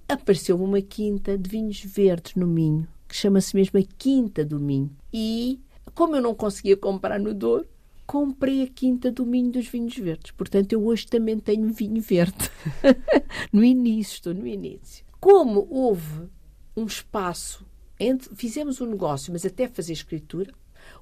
Apareceu-me 0.07 0.63
uma 0.63 0.81
quinta 0.81 1.37
de 1.37 1.49
vinhos 1.49 1.81
verdes 1.83 2.35
no 2.35 2.47
Minho, 2.47 2.87
que 3.07 3.15
chama-se 3.15 3.55
mesmo 3.55 3.79
a 3.79 3.83
Quinta 3.97 4.45
do 4.45 4.59
Minho. 4.59 4.91
E, 5.13 5.59
como 5.93 6.15
eu 6.15 6.21
não 6.21 6.35
conseguia 6.35 6.77
comprar 6.77 7.19
no 7.19 7.33
Douro, 7.33 7.65
comprei 8.11 8.63
a 8.63 8.67
Quinta 8.67 9.09
do 9.09 9.25
Minho 9.25 9.53
dos 9.53 9.69
Vinhos 9.69 9.95
Verdes. 9.95 10.31
Portanto, 10.31 10.73
eu 10.73 10.85
hoje 10.85 11.07
também 11.07 11.39
tenho 11.39 11.71
vinho 11.71 12.01
verde. 12.01 12.51
no 13.53 13.63
início, 13.63 14.15
estou 14.15 14.33
no 14.33 14.45
início. 14.45 15.05
Como 15.17 15.65
houve 15.69 16.27
um 16.75 16.83
espaço, 16.83 17.65
entre, 17.97 18.35
fizemos 18.35 18.81
um 18.81 18.85
negócio, 18.85 19.31
mas 19.31 19.45
até 19.45 19.65
fazer 19.65 19.93
escritura, 19.93 20.53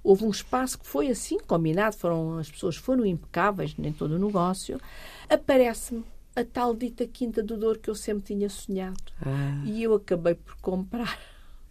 houve 0.04 0.24
um 0.24 0.30
espaço 0.30 0.78
que 0.78 0.86
foi 0.86 1.08
assim 1.10 1.39
combinado, 1.39 1.98
foram, 1.98 2.38
as 2.38 2.52
pessoas 2.52 2.76
foram 2.76 3.04
impecáveis 3.04 3.74
em 3.80 3.91
todo 3.91 4.12
o 4.12 4.19
negócio, 4.19 4.80
aparece-me 5.28 6.04
a 6.36 6.43
tal 6.45 6.76
dita 6.76 7.08
Quinta 7.08 7.41
do 7.41 7.58
Douro 7.58 7.80
que 7.80 7.89
eu 7.89 7.95
sempre 7.95 8.36
tinha 8.36 8.52
sonhado. 8.52 9.02
Ah. 9.19 9.63
E 9.65 9.82
eu 9.82 9.95
acabei 9.95 10.36
por 10.36 10.58
comprar. 10.58 11.19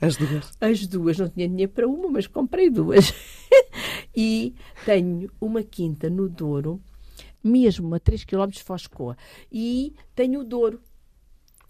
As 0.00 0.16
duas? 0.16 0.52
As 0.61 0.87
duas. 0.87 1.18
Não 1.18 1.28
tinha 1.28 1.48
dinheiro 1.48 1.72
para 1.72 1.88
uma, 1.88 2.08
mas 2.08 2.26
comprei 2.26 2.70
duas. 2.70 3.12
e 4.14 4.54
tenho 4.84 5.30
uma 5.40 5.62
quinta 5.62 6.08
no 6.08 6.28
Douro, 6.28 6.80
mesmo 7.42 7.94
a 7.94 7.98
3 7.98 8.24
km 8.24 8.46
de 8.48 8.62
Foscoa. 8.62 9.16
E 9.50 9.94
tenho 10.14 10.40
o 10.40 10.44
Douro. 10.44 10.80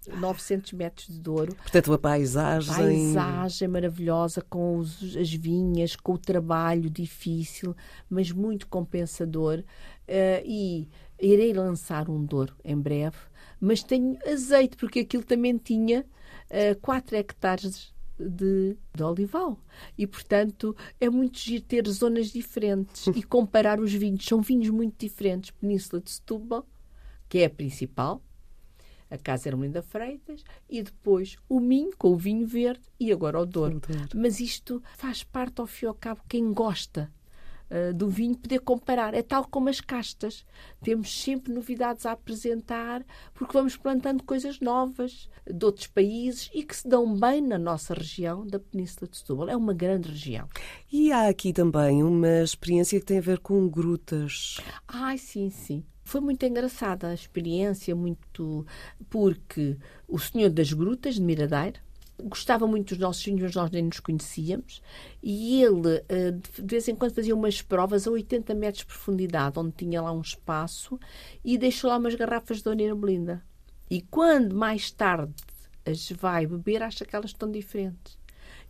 900 0.06 0.72
metros 0.72 1.06
de 1.08 1.20
Douro. 1.20 1.54
Portanto, 1.54 1.92
a 1.92 1.98
paisagem. 1.98 2.74
Paisagem 2.74 3.68
maravilhosa, 3.68 4.40
com 4.40 4.78
os, 4.78 5.16
as 5.16 5.30
vinhas, 5.32 5.96
com 5.96 6.14
o 6.14 6.18
trabalho 6.18 6.88
difícil, 6.88 7.76
mas 8.08 8.30
muito 8.32 8.66
compensador. 8.68 9.58
Uh, 10.08 10.42
e 10.44 10.88
irei 11.20 11.52
lançar 11.52 12.08
um 12.08 12.24
Douro 12.24 12.56
em 12.64 12.76
breve, 12.76 13.18
mas 13.60 13.82
tenho 13.82 14.16
azeite, 14.26 14.76
porque 14.76 15.00
aquilo 15.00 15.22
também 15.22 15.58
tinha 15.58 16.06
uh, 16.50 16.80
4 16.80 17.16
hectares 17.16 17.92
de, 18.18 18.76
de 18.94 19.02
olival. 19.02 19.58
E, 19.96 20.06
portanto, 20.06 20.76
é 21.00 21.08
muito 21.08 21.38
giro 21.38 21.64
ter 21.64 21.88
zonas 21.88 22.30
diferentes 22.30 23.06
e 23.08 23.22
comparar 23.24 23.80
os 23.80 23.92
vinhos. 23.92 24.24
São 24.24 24.40
vinhos 24.40 24.70
muito 24.70 24.98
diferentes. 24.98 25.50
Península 25.50 26.00
de 26.00 26.10
Setúbal, 26.10 26.66
que 27.28 27.38
é 27.38 27.46
a 27.46 27.50
principal, 27.50 28.22
a 29.10 29.16
Casa 29.16 29.48
Hermelinda 29.48 29.82
Freitas, 29.82 30.44
e 30.68 30.82
depois 30.82 31.36
o 31.48 31.60
Minho, 31.60 31.92
com 31.96 32.12
o 32.12 32.16
vinho 32.16 32.46
verde, 32.46 32.82
e 33.00 33.12
agora 33.12 33.40
o 33.40 33.46
Douro. 33.46 33.80
Mas 34.14 34.40
isto 34.40 34.82
faz 34.96 35.22
parte, 35.24 35.60
ao 35.60 35.66
fim 35.66 35.86
e 35.86 35.88
ao 35.88 35.94
cabo, 35.94 36.20
quem 36.28 36.52
gosta 36.52 37.10
uh, 37.70 37.94
do 37.94 38.08
vinho 38.08 38.36
poder 38.36 38.60
comparar. 38.60 39.14
É 39.14 39.22
tal 39.22 39.46
como 39.46 39.68
as 39.68 39.80
castas. 39.80 40.44
Temos 40.82 41.22
sempre 41.22 41.52
novidades 41.52 42.06
a 42.06 42.12
apresentar 42.12 43.04
porque 43.34 43.52
vamos 43.52 43.76
plantando 43.76 44.22
coisas 44.22 44.60
novas 44.60 45.28
de 45.46 45.64
outros 45.64 45.86
países 45.86 46.50
e 46.52 46.62
que 46.62 46.76
se 46.76 46.88
dão 46.88 47.18
bem 47.18 47.40
na 47.40 47.58
nossa 47.58 47.94
região 47.94 48.46
da 48.46 48.58
Península 48.58 49.08
de 49.08 49.16
Setúbal. 49.16 49.48
É 49.48 49.56
uma 49.56 49.74
grande 49.74 50.10
região. 50.10 50.48
E 50.92 51.12
há 51.12 51.28
aqui 51.28 51.52
também 51.52 52.02
uma 52.02 52.42
experiência 52.42 52.98
que 52.98 53.06
tem 53.06 53.18
a 53.18 53.22
ver 53.22 53.38
com 53.38 53.68
grutas. 53.68 54.58
Ai, 54.86 55.18
sim, 55.18 55.50
sim. 55.50 55.84
Foi 56.04 56.22
muito 56.22 56.44
engraçada 56.46 57.08
a 57.08 57.14
experiência, 57.14 57.94
muito 57.94 58.64
porque 59.10 59.76
o 60.06 60.18
Senhor 60.18 60.48
das 60.48 60.72
Grutas 60.72 61.16
de 61.16 61.20
Miradeira 61.20 61.80
gostava 62.22 62.66
muito 62.66 62.90
dos 62.90 62.98
nossos 62.98 63.22
filhos, 63.22 63.42
mas 63.42 63.54
nós 63.54 63.70
nem 63.70 63.84
nos 63.84 64.00
conhecíamos. 64.00 64.82
E 65.22 65.62
ele, 65.62 66.02
eh, 66.08 66.32
de 66.32 66.62
vez 66.62 66.88
em 66.88 66.94
quando, 66.94 67.14
fazia 67.14 67.34
umas 67.34 67.62
provas 67.62 68.06
a 68.06 68.10
80 68.10 68.54
metros 68.54 68.80
de 68.80 68.86
profundidade, 68.86 69.58
onde 69.58 69.72
tinha 69.72 70.02
lá 70.02 70.12
um 70.12 70.20
espaço, 70.20 70.98
e 71.44 71.56
deixou 71.56 71.90
lá 71.90 71.96
umas 71.96 72.14
garrafas 72.14 72.58
de 72.58 72.64
Dona 72.64 72.82
Ermelinda. 72.82 73.42
E 73.90 74.02
quando 74.02 74.54
mais 74.54 74.90
tarde 74.90 75.32
as 75.86 76.10
vai 76.10 76.46
beber, 76.46 76.82
acha 76.82 77.04
que 77.04 77.16
elas 77.16 77.30
estão 77.30 77.50
diferentes. 77.50 78.18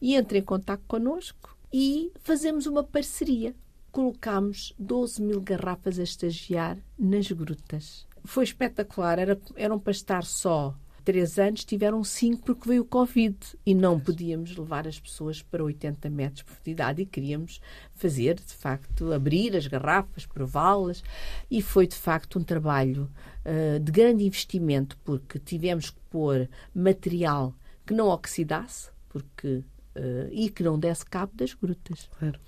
E 0.00 0.14
entra 0.14 0.38
em 0.38 0.42
contato 0.42 0.84
connosco 0.86 1.56
e 1.72 2.12
fazemos 2.20 2.66
uma 2.66 2.84
parceria. 2.84 3.54
Colocámos 3.90 4.72
12 4.78 5.20
mil 5.22 5.40
garrafas 5.40 5.98
a 5.98 6.02
estagiar 6.02 6.78
nas 6.96 7.32
grutas. 7.32 8.06
Foi 8.24 8.44
espetacular, 8.44 9.18
era, 9.18 9.40
eram 9.56 9.78
para 9.78 9.90
estar 9.90 10.24
só 10.24 10.76
três 11.08 11.38
anos 11.38 11.64
tiveram 11.64 12.04
cinco 12.04 12.42
porque 12.42 12.68
veio 12.68 12.82
o 12.82 12.84
Covid 12.84 13.38
e 13.64 13.74
não 13.74 13.98
podíamos 13.98 14.54
levar 14.54 14.86
as 14.86 15.00
pessoas 15.00 15.40
para 15.40 15.64
80 15.64 16.10
metros 16.10 16.40
de 16.40 16.44
profundidade 16.44 17.00
e 17.00 17.06
queríamos 17.06 17.62
fazer, 17.94 18.34
de 18.34 18.52
facto, 18.52 19.10
abrir 19.10 19.56
as 19.56 19.66
garrafas, 19.66 20.26
prová-las 20.26 21.02
e 21.50 21.62
foi, 21.62 21.86
de 21.86 21.94
facto, 21.94 22.38
um 22.38 22.44
trabalho 22.44 23.10
uh, 23.42 23.80
de 23.80 23.90
grande 23.90 24.22
investimento 24.22 24.98
porque 24.98 25.38
tivemos 25.38 25.88
que 25.88 26.00
pôr 26.10 26.46
material 26.74 27.54
que 27.86 27.94
não 27.94 28.08
oxidasse 28.08 28.90
porque, 29.08 29.64
uh, 29.96 30.28
e 30.30 30.50
que 30.50 30.62
não 30.62 30.78
desse 30.78 31.06
cabo 31.06 31.32
das 31.34 31.54
grutas. 31.54 32.10
Claro. 32.18 32.38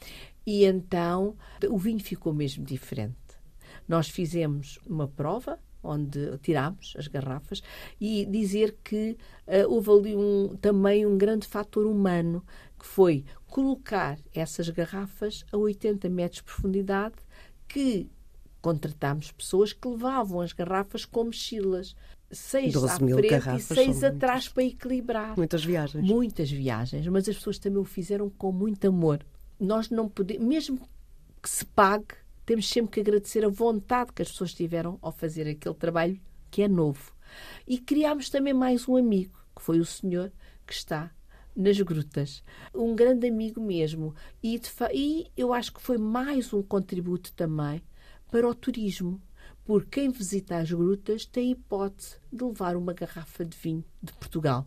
E 0.47 0.67
então 0.67 1.35
o 1.67 1.79
vinho 1.79 2.01
ficou 2.01 2.35
mesmo 2.35 2.63
diferente. 2.63 3.17
Nós 3.89 4.11
fizemos 4.11 4.79
uma 4.87 5.09
prova 5.09 5.59
onde 5.83 6.39
tirámos 6.39 6.95
as 6.97 7.07
garrafas, 7.07 7.63
e 8.01 8.27
dizer 8.27 8.77
que 8.85 9.17
uh, 9.47 9.73
houve 9.73 9.91
ali 9.91 10.17
um, 10.17 10.57
também 10.61 11.07
um 11.07 11.17
grande 11.17 11.47
fator 11.47 11.87
humano, 11.87 12.45
que 12.79 12.87
foi 12.87 13.25
colocar 13.47 14.19
essas 14.35 14.69
garrafas 14.69 15.45
a 15.53 15.57
80 15.57 16.09
metros 16.09 16.39
de 16.39 16.45
profundidade, 16.45 17.17
que 17.69 18.09
contratámos 18.61 19.33
pessoas 19.33 19.73
que 19.73 19.89
levavam 19.89 20.41
as 20.41 20.53
garrafas 20.53 21.05
com 21.05 21.25
mochilas. 21.25 21.95
Seis 22.33 22.77
à 22.77 22.97
frente 22.97 23.57
e 23.57 23.61
seis 23.61 24.05
atrás 24.05 24.49
para 24.49 24.63
equilibrar. 24.63 25.37
Muitas 25.37 25.65
viagens. 25.65 26.07
Muitas 26.07 26.51
viagens, 26.51 27.07
mas 27.09 27.29
as 27.29 27.37
pessoas 27.37 27.59
também 27.59 27.81
o 27.81 27.85
fizeram 27.85 28.31
com 28.31 28.53
muito 28.53 28.87
amor. 28.87 29.25
Nós 29.59 29.91
não 29.91 30.09
podemos, 30.09 30.47
mesmo 30.47 30.81
que 31.43 31.51
se 31.51 31.65
pague, 31.65 32.15
temos 32.51 32.69
sempre 32.69 32.91
que 32.91 32.99
agradecer 32.99 33.45
a 33.45 33.49
vontade 33.49 34.13
que 34.13 34.23
as 34.23 34.29
pessoas 34.29 34.53
tiveram 34.53 34.99
ao 35.01 35.13
fazer 35.13 35.47
aquele 35.47 35.75
trabalho 35.77 36.21
que 36.51 36.63
é 36.63 36.67
novo. 36.67 37.13
E 37.65 37.79
criámos 37.79 38.29
também 38.29 38.53
mais 38.53 38.89
um 38.89 38.97
amigo, 38.97 39.39
que 39.55 39.63
foi 39.63 39.79
o 39.79 39.85
senhor 39.85 40.33
que 40.67 40.73
está 40.73 41.13
nas 41.55 41.81
grutas. 41.81 42.43
Um 42.75 42.97
grande 42.97 43.29
amigo 43.29 43.61
mesmo. 43.61 44.17
E, 44.43 44.61
e 44.93 45.31
eu 45.37 45.55
acho 45.55 45.73
que 45.73 45.81
foi 45.81 45.97
mais 45.97 46.53
um 46.53 46.61
contributo 46.61 47.33
também 47.35 47.81
para 48.29 48.49
o 48.49 48.53
turismo, 48.53 49.23
porque 49.65 50.01
quem 50.01 50.11
visita 50.11 50.57
as 50.57 50.73
grutas 50.73 51.25
tem 51.25 51.53
hipótese 51.53 52.17
de 52.33 52.43
levar 52.43 52.75
uma 52.75 52.93
garrafa 52.93 53.45
de 53.45 53.57
vinho 53.57 53.85
de 54.03 54.13
Portugal. 54.15 54.67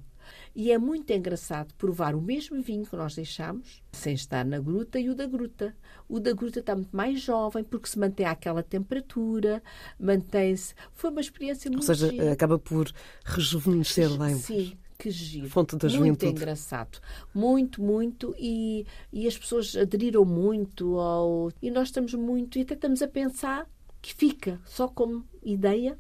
E 0.56 0.72
é 0.72 0.78
muito 0.78 1.12
engraçado 1.12 1.74
provar 1.76 2.14
o 2.14 2.22
mesmo 2.22 2.62
vinho 2.62 2.86
que 2.86 2.96
nós 2.96 3.16
deixamos, 3.16 3.82
sem 3.92 4.14
estar 4.14 4.46
na 4.46 4.60
gruta, 4.60 5.00
e 5.00 5.10
o 5.10 5.16
da 5.16 5.26
gruta. 5.26 5.76
O 6.08 6.20
da 6.20 6.32
gruta 6.32 6.60
está 6.60 6.76
muito 6.76 6.96
mais 6.96 7.22
jovem, 7.22 7.64
porque 7.64 7.88
se 7.88 7.98
mantém 7.98 8.26
àquela 8.26 8.62
temperatura, 8.62 9.64
mantém-se. 10.00 10.76
Foi 10.92 11.10
uma 11.10 11.22
experiência 11.22 11.72
muito. 11.72 11.82
Ou 11.82 11.88
seja, 11.88 12.10
gira. 12.10 12.32
acaba 12.32 12.60
por 12.60 12.92
rejuvenescer 13.26 14.16
lá 14.16 14.30
em 14.30 14.36
Sim, 14.36 14.78
que 14.98 15.10
giro. 15.10 15.50
Fonte 15.50 15.76
da 15.76 15.88
muito 15.88 15.98
juventude. 15.98 16.32
engraçado. 16.32 17.00
Muito, 17.34 17.82
muito. 17.82 18.36
E, 18.38 18.86
e 19.12 19.28
as 19.28 19.36
pessoas 19.36 19.76
aderiram 19.76 20.24
muito 20.24 21.00
ao. 21.00 21.52
E 21.62 21.72
nós 21.72 21.88
estamos 21.88 22.14
muito. 22.14 22.60
E 22.60 22.62
até 22.62 22.76
estamos 22.76 23.02
a 23.02 23.08
pensar 23.08 23.68
que 24.02 24.14
fica 24.14 24.62
só 24.66 24.88
como 24.88 25.26
ideia 25.42 25.98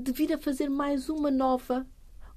de 0.00 0.12
vir 0.12 0.32
a 0.32 0.38
fazer 0.38 0.70
mais 0.70 1.08
uma 1.08 1.30
nova 1.30 1.86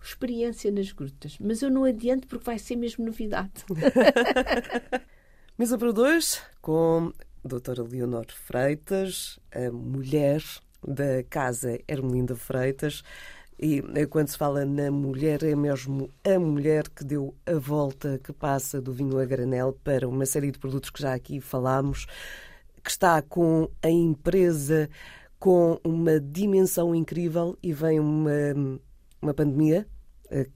experiência 0.08 0.72
nas 0.72 0.92
grutas. 0.92 1.38
Mas 1.40 1.62
eu 1.62 1.70
não 1.70 1.84
adianto 1.84 2.28
porque 2.28 2.46
vai 2.46 2.60
ser 2.60 2.76
mesmo 2.76 3.06
novidade. 3.06 3.52
Mesa 5.58 5.78
para 5.78 5.92
dois 5.92 6.42
com 6.62 7.14
a 7.44 7.48
doutora 7.48 7.84
Leonor 7.84 8.26
Freitas, 8.30 9.40
a 9.54 9.72
mulher 9.72 10.44
da 10.86 11.24
Casa 11.30 11.80
Hermelinda 11.88 12.36
Freitas. 12.36 13.04
E 13.58 13.82
eh, 13.96 14.06
quando 14.06 14.28
se 14.28 14.38
fala 14.38 14.66
na 14.66 14.92
mulher, 14.92 15.42
é 15.44 15.56
mesmo 15.56 16.10
a 16.26 16.38
mulher 16.38 16.90
que 16.90 17.06
deu 17.06 17.34
a 17.46 17.54
volta, 17.54 18.20
que 18.22 18.34
passa 18.34 18.82
do 18.82 18.92
vinho 18.92 19.18
a 19.18 19.26
granel 19.26 19.78
para 19.84 20.08
uma 20.08 20.26
série 20.26 20.52
de 20.52 20.60
produtos 20.60 20.90
que 20.90 21.02
já 21.02 21.14
aqui 21.14 21.40
falámos, 21.40 22.06
que 22.84 22.90
está 22.90 23.22
com 23.22 23.70
a 23.82 23.90
empresa 23.90 24.90
com 25.40 25.80
uma 25.84 26.20
dimensão 26.20 26.94
incrível 26.96 27.58
e 27.62 27.72
vem 27.72 28.00
uma, 28.00 28.80
uma 29.22 29.34
pandemia, 29.34 29.88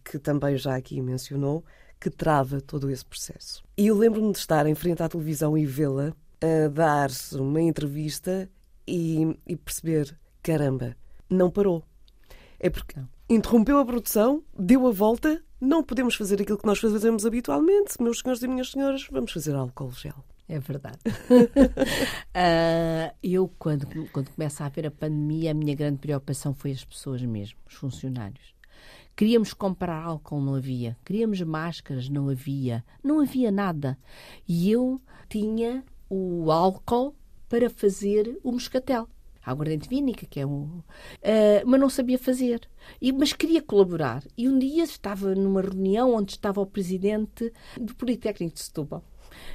que 0.03 0.19
também 0.19 0.57
já 0.57 0.75
aqui 0.75 1.01
mencionou, 1.01 1.63
que 1.99 2.09
trava 2.09 2.61
todo 2.61 2.89
esse 2.89 3.05
processo. 3.05 3.63
E 3.77 3.87
eu 3.87 3.97
lembro-me 3.97 4.31
de 4.31 4.37
estar 4.37 4.65
em 4.65 4.75
frente 4.75 5.03
à 5.03 5.09
televisão 5.09 5.57
e 5.57 5.65
vê-la 5.65 6.13
a 6.41 6.69
dar 6.69 7.09
uma 7.33 7.61
entrevista 7.61 8.49
e, 8.87 9.37
e 9.45 9.55
perceber: 9.55 10.17
caramba, 10.41 10.95
não 11.29 11.51
parou. 11.51 11.83
É 12.59 12.69
porque 12.69 12.99
interrompeu 13.29 13.77
a 13.77 13.85
produção, 13.85 14.43
deu 14.57 14.87
a 14.87 14.91
volta, 14.91 15.41
não 15.61 15.83
podemos 15.83 16.15
fazer 16.15 16.41
aquilo 16.41 16.57
que 16.57 16.65
nós 16.65 16.79
fazemos 16.79 17.25
habitualmente. 17.25 18.01
Meus 18.01 18.19
senhores 18.19 18.41
e 18.41 18.47
minhas 18.47 18.71
senhoras, 18.71 19.07
vamos 19.11 19.31
fazer 19.31 19.55
álcool 19.55 19.91
gel. 19.91 20.25
É 20.47 20.59
verdade. 20.59 20.97
uh, 21.05 23.15
eu, 23.21 23.47
quando, 23.59 23.85
quando 24.11 24.31
começa 24.31 24.63
a 24.63 24.67
haver 24.67 24.87
a 24.87 24.91
pandemia, 24.91 25.51
a 25.51 25.53
minha 25.53 25.75
grande 25.75 25.99
preocupação 25.99 26.55
foi 26.55 26.71
as 26.71 26.83
pessoas 26.83 27.21
mesmo, 27.21 27.59
os 27.67 27.75
funcionários. 27.75 28.55
Queríamos 29.19 29.53
comprar 29.53 30.01
álcool, 30.01 30.39
não 30.39 30.55
havia. 30.55 30.95
Queríamos 31.03 31.41
máscaras, 31.41 32.07
não 32.07 32.29
havia. 32.29 32.85
Não 33.03 33.19
havia 33.19 33.51
nada. 33.51 33.97
E 34.47 34.71
eu 34.71 34.97
tinha 35.27 35.83
o 36.09 36.49
álcool 36.49 37.13
para 37.49 37.69
fazer 37.69 38.39
o 38.41 38.53
moscatel. 38.53 39.09
A 39.43 39.51
aguardente 39.51 39.89
vínica, 39.89 40.25
que 40.25 40.39
é 40.39 40.45
um. 40.45 40.61
Uh, 40.61 40.83
mas 41.65 41.81
não 41.81 41.89
sabia 41.89 42.17
fazer. 42.17 42.61
E, 43.01 43.11
mas 43.11 43.33
queria 43.33 43.61
colaborar. 43.61 44.23
E 44.37 44.47
um 44.47 44.57
dia 44.57 44.85
estava 44.85 45.35
numa 45.35 45.63
reunião 45.63 46.15
onde 46.15 46.31
estava 46.31 46.61
o 46.61 46.65
presidente 46.65 47.51
do 47.77 47.93
Politécnico 47.95 48.53
de 48.53 48.61
Setúbal. 48.61 49.03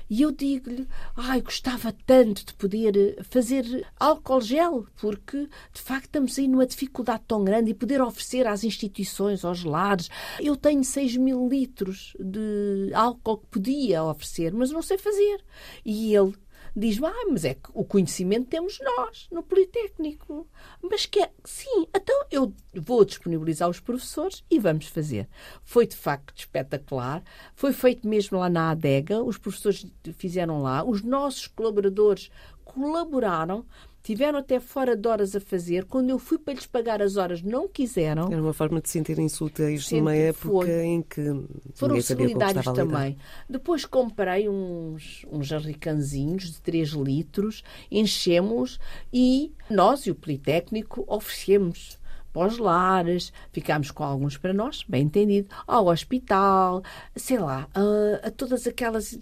E 0.08 0.22
eu 0.22 0.30
digo-lhe, 0.30 0.86
ai, 1.16 1.40
gostava 1.40 1.94
tanto 2.06 2.44
de 2.44 2.54
poder 2.54 3.24
fazer 3.24 3.86
álcool 3.98 4.40
gel, 4.40 4.86
porque 5.00 5.48
de 5.72 5.80
facto 5.80 6.04
estamos 6.06 6.38
aí 6.38 6.46
numa 6.46 6.66
dificuldade 6.66 7.24
tão 7.26 7.42
grande 7.44 7.70
e 7.70 7.74
poder 7.74 8.00
oferecer 8.02 8.46
às 8.46 8.64
instituições, 8.64 9.44
aos 9.44 9.64
lares. 9.64 10.10
Eu 10.40 10.56
tenho 10.56 10.84
6 10.84 11.16
mil 11.16 11.48
litros 11.48 12.14
de 12.20 12.90
álcool 12.94 13.38
que 13.38 13.46
podia 13.46 14.04
oferecer, 14.04 14.52
mas 14.52 14.70
não 14.70 14.82
sei 14.82 14.98
fazer. 14.98 15.42
E 15.84 16.14
ele 16.14 16.34
diz-me, 16.76 17.06
ah, 17.06 17.26
mas 17.30 17.44
é 17.44 17.54
que 17.54 17.70
o 17.72 17.84
conhecimento 17.84 18.48
temos 18.48 18.78
nós, 18.80 19.28
no 19.30 19.42
Politécnico. 19.42 20.48
Mas 20.82 21.06
que 21.06 21.20
é, 21.20 21.30
sim, 21.44 21.86
então 21.94 22.26
eu 22.30 22.52
vou 22.74 23.04
disponibilizar 23.04 23.68
os 23.68 23.80
professores 23.80 24.44
e 24.50 24.58
vamos 24.58 24.86
fazer. 24.86 25.28
Foi 25.62 25.86
de 25.86 25.96
facto 25.96 26.34
espetacular, 26.36 27.22
foi 27.54 27.72
feito 27.72 28.06
mesmo 28.08 28.38
lá 28.38 28.48
na 28.48 28.70
adega, 28.70 29.22
os 29.22 29.38
professores 29.38 29.86
fizeram 30.14 30.62
lá, 30.62 30.84
os 30.84 31.02
nossos 31.02 31.46
colaboradores 31.46 32.30
colaboraram 32.64 33.64
tiveram 34.04 34.38
até 34.38 34.60
fora 34.60 34.94
de 34.94 35.08
horas 35.08 35.34
a 35.34 35.40
fazer. 35.40 35.86
Quando 35.86 36.10
eu 36.10 36.18
fui 36.18 36.38
para 36.38 36.52
lhes 36.52 36.66
pagar 36.66 37.00
as 37.00 37.16
horas, 37.16 37.42
não 37.42 37.66
quiseram. 37.66 38.30
Era 38.30 38.40
uma 38.40 38.52
forma 38.52 38.80
de 38.80 38.90
sentirem 38.90 39.26
úteis 39.40 39.90
numa 39.90 40.14
época 40.14 40.66
foi. 40.66 40.84
em 40.84 41.02
que 41.02 41.22
foram 41.74 42.00
solidários 42.00 42.66
também. 42.66 43.16
Depois 43.48 43.86
comprei 43.86 44.46
uns, 44.46 45.24
uns 45.32 45.46
jarricanzinhos 45.46 46.52
de 46.52 46.60
3 46.60 46.90
litros, 46.90 47.64
enchemos 47.90 48.78
e 49.10 49.50
nós 49.70 50.06
e 50.06 50.10
o 50.10 50.14
Politécnico 50.14 51.02
oferecemos 51.08 51.98
para 52.34 52.48
os 52.48 52.58
lares, 52.58 53.32
ficámos 53.52 53.92
com 53.92 54.02
alguns 54.02 54.36
para 54.36 54.52
nós, 54.52 54.84
bem 54.88 55.04
entendido, 55.04 55.48
ao 55.68 55.86
hospital, 55.86 56.82
sei 57.14 57.38
lá, 57.38 57.68
a, 57.72 58.26
a 58.26 58.30
todas 58.32 58.66
aquelas. 58.66 59.16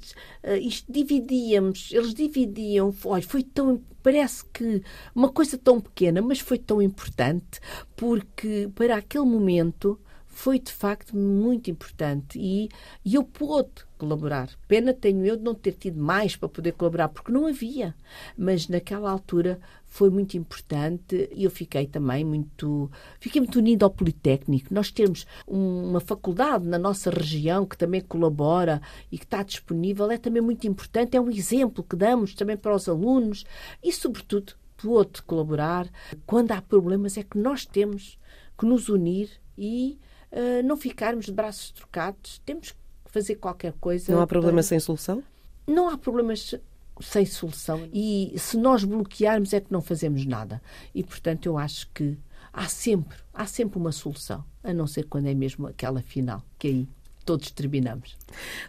Isto 0.62 0.90
dividíamos, 0.90 1.90
eles 1.92 2.14
dividiam. 2.14 2.92
Olha, 3.04 3.22
foi 3.22 3.42
tão. 3.42 3.82
Parece 4.02 4.44
que 4.46 4.82
uma 5.14 5.28
coisa 5.28 5.58
tão 5.58 5.78
pequena, 5.78 6.22
mas 6.22 6.40
foi 6.40 6.58
tão 6.58 6.80
importante, 6.80 7.60
porque 7.94 8.70
para 8.74 8.96
aquele 8.96 9.26
momento 9.26 10.00
foi 10.26 10.58
de 10.58 10.72
facto 10.72 11.14
muito 11.14 11.70
importante 11.70 12.38
e, 12.38 12.70
e 13.04 13.14
eu 13.14 13.22
pude 13.22 13.84
colaborar. 13.98 14.48
Pena 14.66 14.94
tenho 14.94 15.24
eu 15.26 15.36
de 15.36 15.42
não 15.42 15.54
ter 15.54 15.72
tido 15.72 16.00
mais 16.00 16.34
para 16.34 16.48
poder 16.48 16.72
colaborar, 16.72 17.10
porque 17.10 17.30
não 17.30 17.46
havia. 17.46 17.94
Mas 18.36 18.66
naquela 18.66 19.10
altura 19.10 19.60
foi 19.92 20.08
muito 20.08 20.38
importante 20.38 21.28
e 21.36 21.44
eu 21.44 21.50
fiquei 21.50 21.86
também 21.86 22.24
muito. 22.24 22.90
Fiquei 23.20 23.42
muito 23.42 23.58
unida 23.58 23.84
ao 23.84 23.90
Politécnico. 23.90 24.72
Nós 24.72 24.90
temos 24.90 25.26
uma 25.46 26.00
faculdade 26.00 26.66
na 26.66 26.78
nossa 26.78 27.10
região 27.10 27.66
que 27.66 27.76
também 27.76 28.00
colabora 28.00 28.80
e 29.10 29.18
que 29.18 29.24
está 29.24 29.42
disponível 29.42 30.10
é 30.10 30.16
também 30.16 30.40
muito 30.40 30.66
importante. 30.66 31.14
É 31.14 31.20
um 31.20 31.28
exemplo 31.28 31.84
que 31.84 31.94
damos 31.94 32.32
também 32.32 32.56
para 32.56 32.74
os 32.74 32.88
alunos 32.88 33.44
e, 33.84 33.92
sobretudo, 33.92 34.54
pude 34.78 35.20
colaborar. 35.24 35.86
Quando 36.24 36.52
há 36.52 36.62
problemas, 36.62 37.18
é 37.18 37.22
que 37.22 37.36
nós 37.36 37.66
temos 37.66 38.18
que 38.58 38.64
nos 38.64 38.88
unir 38.88 39.28
e 39.58 39.98
uh, 40.32 40.66
não 40.66 40.78
ficarmos 40.78 41.26
de 41.26 41.32
braços 41.32 41.70
trocados. 41.70 42.40
Temos 42.46 42.70
que 42.70 42.78
fazer 43.04 43.34
qualquer 43.34 43.74
coisa. 43.74 44.10
Não 44.10 44.22
há 44.22 44.26
problema 44.26 44.54
para... 44.54 44.62
sem 44.62 44.80
solução? 44.80 45.22
Não 45.66 45.90
há 45.90 45.98
problemas 45.98 46.54
sem 47.02 47.26
solução. 47.26 47.88
E 47.92 48.34
se 48.38 48.56
nós 48.56 48.84
bloquearmos 48.84 49.52
é 49.52 49.60
que 49.60 49.72
não 49.72 49.80
fazemos 49.80 50.24
nada. 50.24 50.62
E, 50.94 51.02
portanto, 51.02 51.46
eu 51.46 51.58
acho 51.58 51.88
que 51.92 52.18
há 52.52 52.66
sempre, 52.68 53.18
há 53.32 53.46
sempre 53.46 53.78
uma 53.78 53.92
solução, 53.92 54.44
a 54.62 54.72
não 54.72 54.86
ser 54.86 55.04
quando 55.04 55.26
é 55.26 55.34
mesmo 55.34 55.66
aquela 55.66 56.02
final, 56.02 56.44
que 56.58 56.68
aí 56.68 56.88
todos 57.24 57.50
terminamos. 57.50 58.16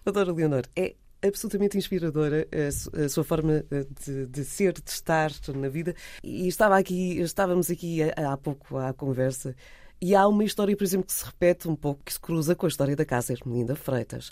Doutora 0.03 0.31
Leonor, 0.31 0.63
é 0.75 0.95
absolutamente 1.25 1.77
inspiradora 1.77 2.47
a, 2.51 3.09
sua 3.09 3.23
forma 3.23 3.63
eh, 3.71 3.85
de, 4.05 4.25
de, 4.25 4.43
ser, 4.43 4.73
de 4.73 4.89
estar 4.89 5.31
na 5.55 5.69
vida. 5.69 5.95
E 6.23 6.47
estava 6.47 6.77
aqui, 6.77 7.19
estávamos 7.19 7.71
aqui 7.71 7.99
há 8.03 8.35
pouco 8.37 8.77
à 8.77 8.93
conversa 8.93 9.55
e 10.01 10.15
há 10.15 10.27
uma 10.27 10.43
história, 10.43 10.75
por 10.75 10.83
exemplo, 10.83 11.07
que 11.07 11.13
se 11.13 11.23
repete 11.23 11.69
um 11.69 11.77
pouco, 11.77 12.03
que 12.03 12.11
se 12.11 12.19
cruza 12.19 12.53
com 12.55 12.65
a 12.65 12.69
história 12.69 12.93
da 12.93 13.05
Casa 13.05 13.31
Hermelinda 13.31 13.73
Freitas, 13.73 14.31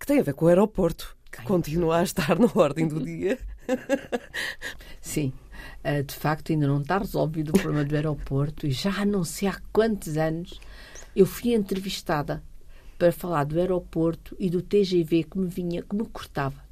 que 0.00 0.06
tem 0.06 0.18
a 0.18 0.22
ver 0.22 0.32
com 0.32 0.46
o 0.46 0.48
aeroporto, 0.48 1.14
que 1.32 1.42
continua 1.44 1.98
a 1.98 2.02
estar 2.02 2.38
na 2.38 2.48
ordem 2.54 2.86
do 2.86 3.02
dia. 3.02 3.38
Sim. 5.00 5.32
Uh, 5.82 6.02
de 6.02 6.14
facto, 6.14 6.52
ainda 6.52 6.66
não 6.66 6.82
está 6.82 6.98
resolvido 6.98 7.50
o 7.50 7.52
problema 7.52 7.84
do 7.84 7.94
aeroporto 7.94 8.66
e 8.66 8.70
já 8.70 9.04
não 9.04 9.24
sei 9.24 9.48
há 9.48 9.60
quantos 9.72 10.16
anos 10.16 10.60
eu 11.16 11.24
fui 11.24 11.54
entrevistada 11.54 12.42
para 12.98 13.10
falar 13.10 13.44
do 13.44 13.58
aeroporto 13.58 14.36
e 14.38 14.48
do 14.48 14.62
TGV 14.62 15.24
que 15.24 15.38
me 15.38 15.48
vinha, 15.48 15.82
que 15.82 15.96
me 15.96 16.06
cortava, 16.06 16.62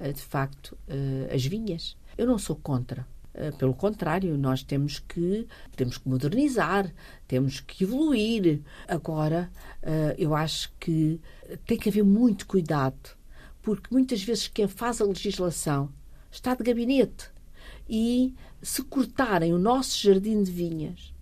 uh, 0.00 0.12
de 0.12 0.20
facto, 0.20 0.76
uh, 0.88 1.34
as 1.34 1.46
vinhas. 1.46 1.96
Eu 2.16 2.26
não 2.26 2.38
sou 2.38 2.56
contra. 2.56 3.06
Pelo 3.56 3.72
contrário, 3.72 4.36
nós 4.36 4.64
temos 4.64 4.98
que 4.98 5.46
temos 5.76 5.96
que 5.96 6.08
modernizar, 6.08 6.92
temos 7.28 7.60
que 7.60 7.84
evoluir. 7.84 8.60
Agora, 8.88 9.48
eu 10.16 10.34
acho 10.34 10.72
que 10.80 11.20
tem 11.64 11.78
que 11.78 11.88
haver 11.88 12.02
muito 12.02 12.48
cuidado, 12.48 13.16
porque 13.68 13.92
muitas 13.92 14.22
vezes 14.22 14.48
quem 14.48 14.66
faz 14.66 14.98
a 14.98 15.04
legislação 15.04 15.92
está 16.30 16.54
de 16.54 16.64
gabinete 16.64 17.30
e 17.86 18.34
se 18.62 18.82
cortarem 18.82 19.52
o 19.52 19.58
nosso 19.58 20.00
jardim 20.00 20.42
de 20.42 20.50
vinhas, 20.50 21.12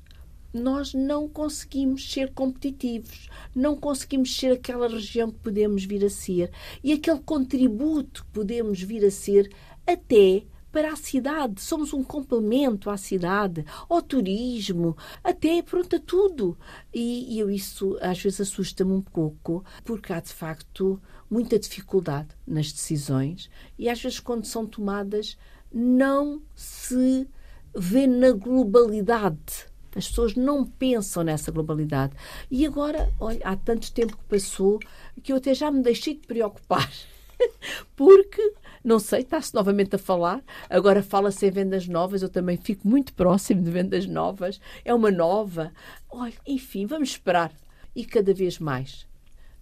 nós 0.55 0.95
não 0.95 1.29
conseguimos 1.29 2.09
ser 2.09 2.33
competitivos, 2.33 3.29
não 3.53 3.75
conseguimos 3.75 4.37
ser 4.37 4.53
aquela 4.53 4.87
região 4.87 5.29
que 5.29 5.41
podemos 5.41 5.85
vir 5.85 6.05
a 6.05 6.09
ser 6.09 6.53
e 6.85 6.93
aquele 6.93 7.19
contributo 7.19 8.25
que 8.25 8.31
podemos 8.31 8.81
vir 8.81 9.05
a 9.05 9.11
ser 9.11 9.53
até 9.85 10.45
para 10.71 10.93
a 10.93 10.97
cidade. 10.97 11.61
Somos 11.63 11.93
um 11.93 12.05
complemento 12.05 12.91
à 12.91 12.97
cidade, 12.97 13.65
ao 13.89 14.03
turismo, 14.03 14.97
até 15.25 15.63
pronto 15.63 15.97
a 15.97 15.99
tudo. 15.99 16.57
E, 16.95 17.35
e 17.35 17.41
eu 17.41 17.51
isso 17.51 17.99
às 18.01 18.21
vezes 18.21 18.43
assusta-me 18.43 18.93
um 18.93 19.03
pouco, 19.03 19.65
porque 19.83 20.13
há 20.13 20.21
de 20.21 20.33
facto 20.33 21.01
muita 21.31 21.59
dificuldade 21.59 22.29
nas 22.47 22.73
decisões 22.73 23.51
e 23.79 23.89
às 23.89 24.01
vezes 24.01 24.21
quando 24.21 24.45
são 24.45 24.67
tomadas 24.67 25.37
não 25.73 26.41
se 26.55 27.29
vê 27.75 28.07
na 28.07 28.33
globalidade. 28.33 29.67
As 29.95 30.09
pessoas 30.09 30.35
não 30.35 30.65
pensam 30.65 31.23
nessa 31.23 31.51
globalidade. 31.51 32.15
E 32.51 32.67
agora, 32.67 33.11
olha, 33.19 33.41
há 33.43 33.57
tanto 33.57 33.91
tempo 33.93 34.17
que 34.17 34.25
passou 34.25 34.79
que 35.23 35.33
eu 35.33 35.37
até 35.37 35.55
já 35.55 35.71
me 35.71 35.83
deixei 35.83 36.15
de 36.15 36.27
preocupar. 36.27 36.91
Porque, 37.97 38.55
não 38.85 38.99
sei, 38.99 39.21
está-se 39.21 39.55
novamente 39.55 39.97
a 39.97 39.99
falar. 39.99 40.43
Agora 40.69 41.03
fala-se 41.03 41.47
em 41.47 41.51
vendas 41.51 41.89
novas. 41.89 42.21
Eu 42.21 42.29
também 42.29 42.59
fico 42.59 42.87
muito 42.87 43.15
próximo 43.15 43.63
de 43.63 43.71
vendas 43.71 44.07
novas. 44.07 44.61
É 44.85 44.93
uma 44.93 45.11
nova. 45.11 45.73
Olha, 46.11 46.35
enfim, 46.47 46.85
vamos 46.85 47.11
esperar. 47.11 47.53
E 47.95 48.05
cada 48.05 48.35
vez 48.35 48.59
mais. 48.59 49.07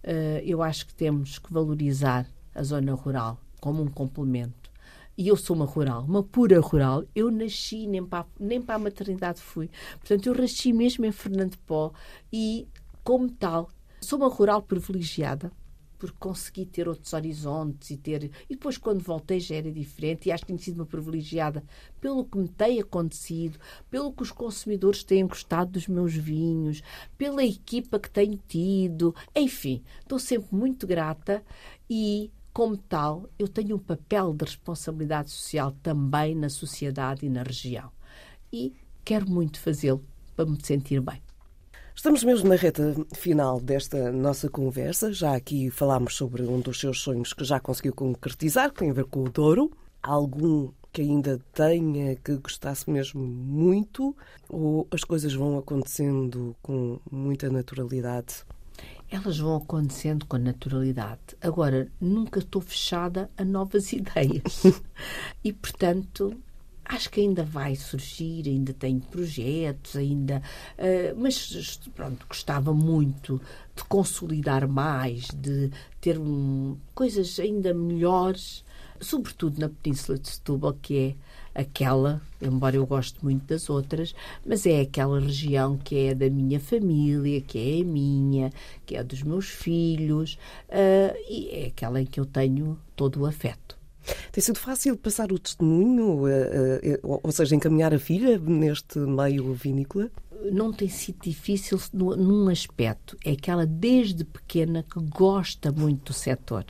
Uh, 0.05 0.39
eu 0.43 0.61
acho 0.61 0.85
que 0.85 0.93
temos 0.93 1.39
que 1.39 1.51
valorizar 1.51 2.27
a 2.53 2.61
zona 2.61 2.93
rural 2.93 3.39
como 3.59 3.81
um 3.81 3.87
complemento 3.87 4.69
e 5.17 5.27
eu 5.27 5.37
sou 5.37 5.55
uma 5.55 5.65
rural, 5.65 6.03
uma 6.03 6.23
pura 6.23 6.59
rural. 6.59 7.03
Eu 7.15 7.31
nasci, 7.31 7.87
nem 7.87 8.05
para, 8.05 8.25
nem 8.39 8.61
para 8.61 8.75
a 8.75 8.79
maternidade 8.79 9.39
fui. 9.39 9.69
Portanto, 9.99 10.27
eu 10.27 10.35
nasci 10.35 10.73
mesmo 10.73 11.05
em 11.05 11.11
Fernando 11.11 11.57
Pó 11.59 11.93
e, 12.31 12.67
como 13.03 13.29
tal, 13.29 13.69
sou 14.01 14.19
uma 14.19 14.27
rural 14.27 14.61
privilegiada 14.61 15.51
porque 16.11 16.27
consegui 16.27 16.65
ter 16.65 16.87
outros 16.87 17.13
horizontes 17.13 17.91
e 17.91 17.97
ter. 17.97 18.31
E 18.49 18.55
depois, 18.55 18.77
quando 18.77 19.01
voltei, 19.01 19.39
já 19.39 19.55
era 19.55 19.71
diferente. 19.71 20.27
E 20.27 20.31
acho 20.31 20.43
que 20.43 20.47
tenho 20.47 20.59
sido 20.59 20.75
uma 20.75 20.85
privilegiada 20.85 21.63
pelo 21.99 22.25
que 22.25 22.37
me 22.37 22.47
tem 22.47 22.79
acontecido, 22.79 23.59
pelo 23.89 24.11
que 24.11 24.23
os 24.23 24.31
consumidores 24.31 25.03
têm 25.03 25.27
gostado 25.27 25.71
dos 25.71 25.87
meus 25.87 26.13
vinhos, 26.13 26.81
pela 27.17 27.43
equipa 27.43 27.99
que 27.99 28.09
tenho 28.09 28.39
tido. 28.47 29.15
Enfim, 29.35 29.83
estou 30.01 30.19
sempre 30.19 30.55
muito 30.55 30.87
grata 30.87 31.43
e 31.89 32.31
como 32.55 32.77
tal, 32.77 33.29
eu 33.37 33.49
tenho 33.49 33.75
um 33.75 33.79
papel 33.79 34.33
de 34.33 34.45
responsabilidade 34.45 35.29
social 35.29 35.73
também 35.83 36.33
na 36.33 36.47
sociedade 36.47 37.25
e 37.25 37.29
na 37.29 37.43
região. 37.43 37.91
E 38.51 38.73
quero 39.03 39.29
muito 39.29 39.59
fazê-lo 39.59 40.01
para 40.37 40.45
me 40.45 40.57
sentir 40.65 41.01
bem. 41.01 41.24
Estamos 41.95 42.23
mesmo 42.25 42.49
na 42.49 42.55
reta 42.55 42.93
final 43.13 43.59
desta 43.59 44.11
nossa 44.11 44.49
conversa. 44.49 45.13
Já 45.13 45.33
aqui 45.33 45.71
falámos 45.71 46.15
sobre 46.15 46.43
um 46.43 46.59
dos 46.59 46.79
seus 46.79 46.99
sonhos 46.99 47.33
que 47.33 47.45
já 47.45 47.57
conseguiu 47.59 47.93
concretizar, 47.93 48.69
que 48.69 48.79
tem 48.79 48.89
a 48.89 48.93
ver 48.93 49.05
com 49.05 49.23
o 49.23 49.29
Douro. 49.29 49.71
Algum 50.03 50.71
que 50.91 51.01
ainda 51.01 51.39
tenha 51.53 52.15
que 52.17 52.35
gostasse 52.35 52.89
mesmo 52.89 53.25
muito? 53.25 54.15
Ou 54.49 54.85
as 54.91 55.05
coisas 55.05 55.33
vão 55.33 55.57
acontecendo 55.57 56.55
com 56.61 56.99
muita 57.09 57.49
naturalidade? 57.49 58.43
elas 59.09 59.37
vão 59.37 59.55
acontecendo 59.55 60.25
com 60.25 60.37
naturalidade. 60.37 61.21
Agora, 61.39 61.87
nunca 62.01 62.39
estou 62.39 62.61
fechada 62.61 63.29
a 63.37 63.45
novas 63.45 63.93
ideias. 63.93 64.63
e, 65.43 65.53
portanto, 65.53 66.35
acho 66.85 67.09
que 67.09 67.19
ainda 67.19 67.43
vai 67.43 67.75
surgir, 67.75 68.47
ainda 68.47 68.73
tenho 68.73 69.01
projetos, 69.01 69.95
ainda. 69.95 70.41
Uh, 70.77 71.17
mas, 71.17 71.79
pronto, 71.95 72.25
gostava 72.27 72.73
muito 72.73 73.41
de 73.75 73.83
consolidar 73.85 74.67
mais, 74.67 75.27
de 75.35 75.71
ter 75.99 76.17
um, 76.19 76.77
coisas 76.93 77.39
ainda 77.39 77.73
melhores, 77.73 78.63
sobretudo 79.01 79.59
na 79.59 79.69
Península 79.69 80.17
de 80.17 80.29
Setúbal, 80.29 80.73
que 80.81 80.97
é 80.97 81.15
aquela, 81.61 82.21
embora 82.41 82.75
eu 82.75 82.85
goste 82.85 83.23
muito 83.23 83.45
das 83.45 83.69
outras, 83.69 84.13
mas 84.45 84.65
é 84.65 84.81
aquela 84.81 85.19
região 85.19 85.77
que 85.77 86.07
é 86.07 86.13
da 86.13 86.29
minha 86.29 86.59
família, 86.59 87.41
que 87.41 87.79
é 87.79 87.83
minha, 87.83 88.51
que 88.85 88.95
é 88.95 89.03
dos 89.03 89.23
meus 89.23 89.47
filhos, 89.47 90.37
uh, 90.69 91.15
e 91.29 91.49
é 91.51 91.67
aquela 91.67 92.01
em 92.01 92.05
que 92.05 92.19
eu 92.19 92.25
tenho 92.25 92.77
todo 92.95 93.21
o 93.21 93.25
afeto. 93.25 93.74
Tem 94.31 94.43
sido 94.43 94.59
fácil 94.59 94.97
passar 94.97 95.31
o 95.31 95.39
testemunho, 95.39 96.25
uh, 96.25 97.03
uh, 97.03 97.19
ou 97.23 97.31
seja, 97.31 97.55
encaminhar 97.55 97.93
a 97.93 97.99
filha 97.99 98.37
neste 98.37 98.99
meio 98.99 99.53
vinícola? 99.53 100.11
Não 100.51 100.71
tem 100.71 100.89
sido 100.89 101.19
difícil 101.23 101.79
num 101.93 102.49
aspecto. 102.49 103.17
É 103.23 103.35
que 103.35 103.49
ela, 103.49 103.65
desde 103.65 104.23
pequena, 104.23 104.83
que 104.83 104.99
gosta 104.99 105.71
muito 105.71 106.11
do 106.11 106.13
setor. 106.13 106.65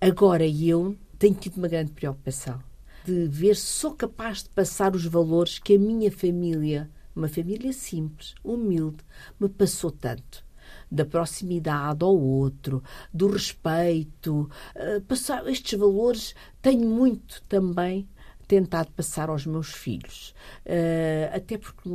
Agora, 0.00 0.46
eu 0.46 0.96
tenho 1.18 1.34
tido 1.34 1.56
uma 1.56 1.68
grande 1.68 1.92
preocupação 1.92 2.62
de 3.04 3.28
ver 3.28 3.56
se 3.56 3.66
sou 3.66 3.92
capaz 3.92 4.42
de 4.42 4.48
passar 4.50 4.94
os 4.94 5.04
valores 5.04 5.58
que 5.58 5.76
a 5.76 5.78
minha 5.78 6.10
família, 6.10 6.90
uma 7.14 7.28
família 7.28 7.72
simples, 7.72 8.34
humilde, 8.42 8.98
me 9.38 9.48
passou 9.48 9.90
tanto. 9.90 10.45
Da 10.90 11.04
proximidade 11.04 12.04
ao 12.04 12.16
outro, 12.16 12.82
do 13.12 13.28
respeito. 13.28 14.50
Uh, 14.74 15.00
passar 15.02 15.46
estes 15.48 15.78
valores 15.78 16.34
tenho 16.62 16.88
muito 16.88 17.42
também 17.48 18.08
tentado 18.46 18.90
passar 18.92 19.28
aos 19.28 19.44
meus 19.46 19.72
filhos. 19.72 20.34
Uh, 20.64 21.34
até 21.34 21.58
porque 21.58 21.88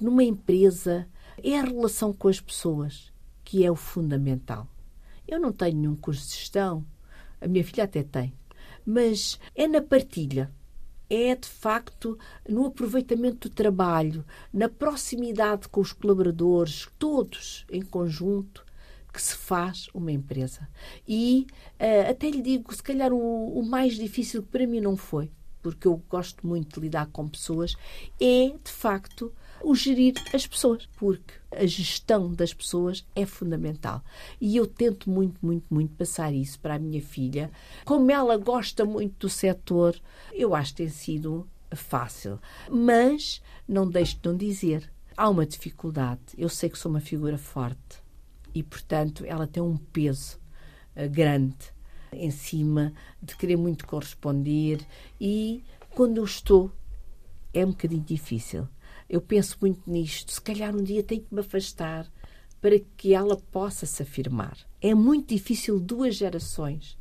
numa 0.00 0.22
empresa 0.22 1.08
é 1.42 1.58
a 1.58 1.64
relação 1.64 2.12
com 2.12 2.28
as 2.28 2.40
pessoas 2.40 3.12
que 3.44 3.64
é 3.64 3.70
o 3.70 3.76
fundamental. 3.76 4.68
Eu 5.26 5.40
não 5.40 5.52
tenho 5.52 5.76
nenhum 5.76 5.96
curso 5.96 6.28
de 6.28 6.34
gestão, 6.34 6.84
a 7.40 7.48
minha 7.48 7.64
filha 7.64 7.84
até 7.84 8.02
tem, 8.02 8.32
mas 8.84 9.38
é 9.54 9.66
na 9.66 9.80
partilha. 9.80 10.50
É 11.10 11.34
de 11.34 11.48
facto 11.48 12.16
no 12.48 12.66
aproveitamento 12.66 13.48
do 13.48 13.54
trabalho, 13.54 14.24
na 14.52 14.68
proximidade 14.68 15.68
com 15.68 15.80
os 15.80 15.92
colaboradores, 15.92 16.88
todos 16.98 17.66
em 17.68 17.82
conjunto, 17.82 18.64
que 19.12 19.20
se 19.20 19.34
faz 19.34 19.88
uma 19.92 20.12
empresa. 20.12 20.68
E 21.06 21.46
uh, 21.80 22.10
até 22.10 22.30
lhe 22.30 22.40
digo, 22.40 22.72
se 22.72 22.82
calhar 22.82 23.12
o, 23.12 23.58
o 23.58 23.62
mais 23.64 23.96
difícil 23.96 24.42
para 24.42 24.66
mim 24.66 24.80
não 24.80 24.96
foi, 24.96 25.30
porque 25.60 25.88
eu 25.88 26.00
gosto 26.08 26.46
muito 26.46 26.76
de 26.76 26.86
lidar 26.86 27.06
com 27.06 27.28
pessoas, 27.28 27.74
é 28.20 28.54
de 28.62 28.70
facto 28.70 29.32
o 29.62 29.74
gerir 29.74 30.14
as 30.34 30.46
pessoas, 30.46 30.88
porque 30.96 31.34
a 31.50 31.66
gestão 31.66 32.32
das 32.32 32.54
pessoas 32.54 33.04
é 33.14 33.26
fundamental. 33.26 34.02
E 34.40 34.56
eu 34.56 34.66
tento 34.66 35.10
muito, 35.10 35.44
muito, 35.44 35.66
muito 35.70 35.94
passar 35.94 36.32
isso 36.32 36.58
para 36.60 36.74
a 36.74 36.78
minha 36.78 37.02
filha. 37.02 37.50
Como 37.84 38.10
ela 38.10 38.36
gosta 38.36 38.84
muito 38.84 39.26
do 39.26 39.28
setor, 39.28 40.00
eu 40.32 40.54
acho 40.54 40.72
que 40.72 40.78
tem 40.78 40.88
sido 40.88 41.48
fácil. 41.72 42.38
Mas 42.70 43.42
não 43.66 43.88
deixo 43.88 44.16
de 44.16 44.28
não 44.28 44.36
dizer, 44.36 44.90
há 45.16 45.28
uma 45.28 45.46
dificuldade. 45.46 46.20
Eu 46.36 46.48
sei 46.48 46.70
que 46.70 46.78
sou 46.78 46.90
uma 46.90 47.00
figura 47.00 47.38
forte 47.38 48.02
e, 48.54 48.62
portanto, 48.62 49.24
ela 49.26 49.46
tem 49.46 49.62
um 49.62 49.76
peso 49.76 50.38
uh, 50.96 51.08
grande 51.08 51.56
em 52.12 52.30
cima 52.30 52.92
de 53.22 53.36
querer 53.36 53.56
muito 53.56 53.86
corresponder 53.86 54.84
e 55.20 55.62
quando 55.90 56.16
eu 56.16 56.24
estou 56.24 56.72
é 57.54 57.64
um 57.64 57.70
bocadinho 57.70 58.02
difícil 58.02 58.68
eu 59.10 59.20
penso 59.20 59.58
muito 59.60 59.90
nisto. 59.90 60.32
Se 60.32 60.40
calhar 60.40 60.74
um 60.74 60.82
dia 60.82 61.02
tenho 61.02 61.22
que 61.22 61.34
me 61.34 61.40
afastar 61.40 62.06
para 62.60 62.78
que 62.96 63.12
ela 63.12 63.36
possa 63.36 63.84
se 63.84 64.02
afirmar. 64.02 64.56
É 64.80 64.94
muito 64.94 65.34
difícil 65.34 65.80
duas 65.80 66.14
gerações, 66.14 66.96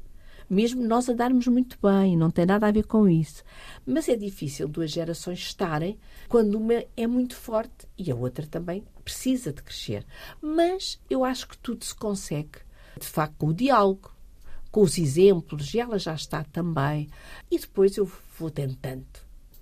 mesmo 0.49 0.81
nós 0.81 1.07
a 1.07 1.13
darmos 1.13 1.45
muito 1.45 1.77
bem, 1.79 2.17
não 2.17 2.31
tem 2.31 2.47
nada 2.47 2.65
a 2.67 2.71
ver 2.71 2.87
com 2.87 3.07
isso. 3.07 3.43
Mas 3.85 4.09
é 4.09 4.15
difícil 4.15 4.67
duas 4.67 4.89
gerações 4.89 5.37
estarem 5.37 5.99
quando 6.27 6.55
uma 6.55 6.83
é 6.97 7.05
muito 7.05 7.35
forte 7.35 7.87
e 7.95 8.09
a 8.11 8.15
outra 8.15 8.47
também 8.47 8.83
precisa 9.03 9.53
de 9.53 9.61
crescer. 9.61 10.03
Mas 10.41 10.99
eu 11.09 11.23
acho 11.23 11.47
que 11.47 11.57
tudo 11.59 11.85
se 11.85 11.93
consegue, 11.93 12.59
de 12.99 13.05
facto, 13.05 13.35
com 13.37 13.47
o 13.47 13.53
diálogo, 13.53 14.11
com 14.71 14.81
os 14.81 14.97
exemplos, 14.97 15.73
e 15.75 15.79
ela 15.79 15.99
já 15.99 16.15
está 16.15 16.43
também. 16.43 17.07
E 17.51 17.59
depois 17.59 17.95
eu 17.97 18.11
vou 18.39 18.49
tentando 18.49 19.05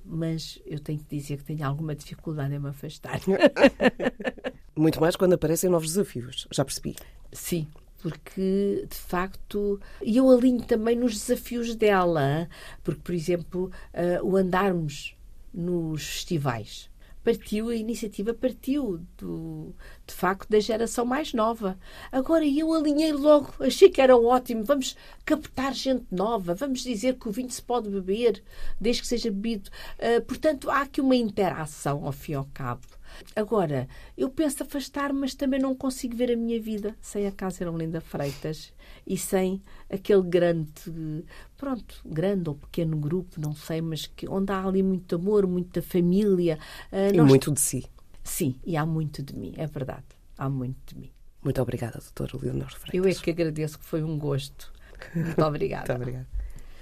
mas 0.07 0.59
eu 0.65 0.79
tenho 0.79 0.99
que 0.99 1.17
dizer 1.17 1.37
que 1.37 1.43
tenho 1.43 1.65
alguma 1.65 1.95
dificuldade 1.95 2.53
em 2.55 2.59
me 2.59 2.69
afastar. 2.69 3.19
Muito 4.75 5.01
mais 5.01 5.15
quando 5.15 5.33
aparecem 5.33 5.69
novos 5.69 5.89
desafios, 5.89 6.47
já 6.51 6.63
percebi. 6.63 6.95
Sim, 7.31 7.67
porque 8.01 8.85
de 8.89 8.97
facto. 8.97 9.79
E 10.01 10.17
eu 10.17 10.29
alinho 10.29 10.63
também 10.63 10.95
nos 10.95 11.13
desafios 11.13 11.75
dela, 11.75 12.47
porque, 12.83 13.01
por 13.01 13.13
exemplo, 13.13 13.71
uh, 13.93 14.25
o 14.25 14.37
andarmos 14.37 15.15
nos 15.53 16.07
festivais 16.07 16.89
partiu, 17.27 17.67
a 17.67 17.75
iniciativa 17.75 18.33
partiu 18.33 19.05
do, 19.17 19.75
de 20.05 20.13
facto 20.13 20.49
da 20.49 20.61
geração 20.61 21.05
mais 21.05 21.33
nova. 21.33 21.77
Agora 22.09 22.45
eu 22.45 22.73
alinhei 22.73 23.11
logo, 23.11 23.53
achei 23.59 23.89
que 23.89 23.99
era 23.99 24.15
ótimo, 24.15 24.63
vamos 24.63 24.95
captar 25.25 25.73
gente 25.73 26.05
nova, 26.09 26.55
vamos 26.55 26.79
dizer 26.79 27.15
que 27.15 27.27
o 27.27 27.31
vinho 27.33 27.51
se 27.51 27.61
pode 27.61 27.89
beber, 27.89 28.41
desde 28.79 29.01
que 29.01 29.07
seja 29.09 29.29
bebido. 29.29 29.69
Uh, 29.99 30.21
portanto, 30.21 30.69
há 30.69 30.83
aqui 30.83 31.01
uma 31.01 31.17
interação, 31.17 32.05
ao 32.05 32.13
fim 32.13 32.31
e 32.31 32.35
ao 32.35 32.45
cabo. 32.53 32.87
Agora, 33.35 33.87
eu 34.17 34.29
penso 34.29 34.63
afastar, 34.63 35.13
mas 35.13 35.35
também 35.35 35.59
não 35.59 35.75
consigo 35.75 36.15
ver 36.15 36.31
a 36.31 36.35
minha 36.35 36.59
vida 36.59 36.95
sem 37.01 37.27
a 37.27 37.31
Casa 37.31 37.63
Ermelinda 37.63 38.01
Freitas 38.01 38.73
e 39.05 39.17
sem 39.17 39.61
aquele 39.89 40.23
grande, 40.23 41.23
pronto, 41.57 42.01
grande 42.05 42.49
ou 42.49 42.55
pequeno 42.55 42.97
grupo, 42.97 43.39
não 43.39 43.53
sei, 43.53 43.81
mas 43.81 44.07
que, 44.07 44.27
onde 44.27 44.51
há 44.51 44.63
ali 44.63 44.83
muito 44.83 45.15
amor, 45.15 45.47
muita 45.47 45.81
família. 45.81 46.59
Uh, 46.91 47.13
e 47.13 47.17
nós... 47.17 47.27
muito 47.27 47.51
de 47.51 47.61
si. 47.61 47.85
Sim, 48.23 48.55
e 48.65 48.75
há 48.75 48.85
muito 48.85 49.23
de 49.23 49.35
mim, 49.35 49.53
é 49.57 49.65
verdade. 49.65 50.05
Há 50.37 50.49
muito 50.49 50.93
de 50.93 50.99
mim. 50.99 51.11
Muito 51.43 51.61
obrigada, 51.61 51.99
doutora 51.99 52.43
Leonor 52.43 52.69
Freitas. 52.71 52.93
Eu 52.93 53.05
é 53.05 53.13
que 53.13 53.29
agradeço, 53.29 53.79
que 53.79 53.85
foi 53.85 54.03
um 54.03 54.17
gosto. 54.17 54.73
Muito 55.15 55.41
obrigada. 55.45 55.93
muito 55.93 56.01
obrigada. 56.01 56.36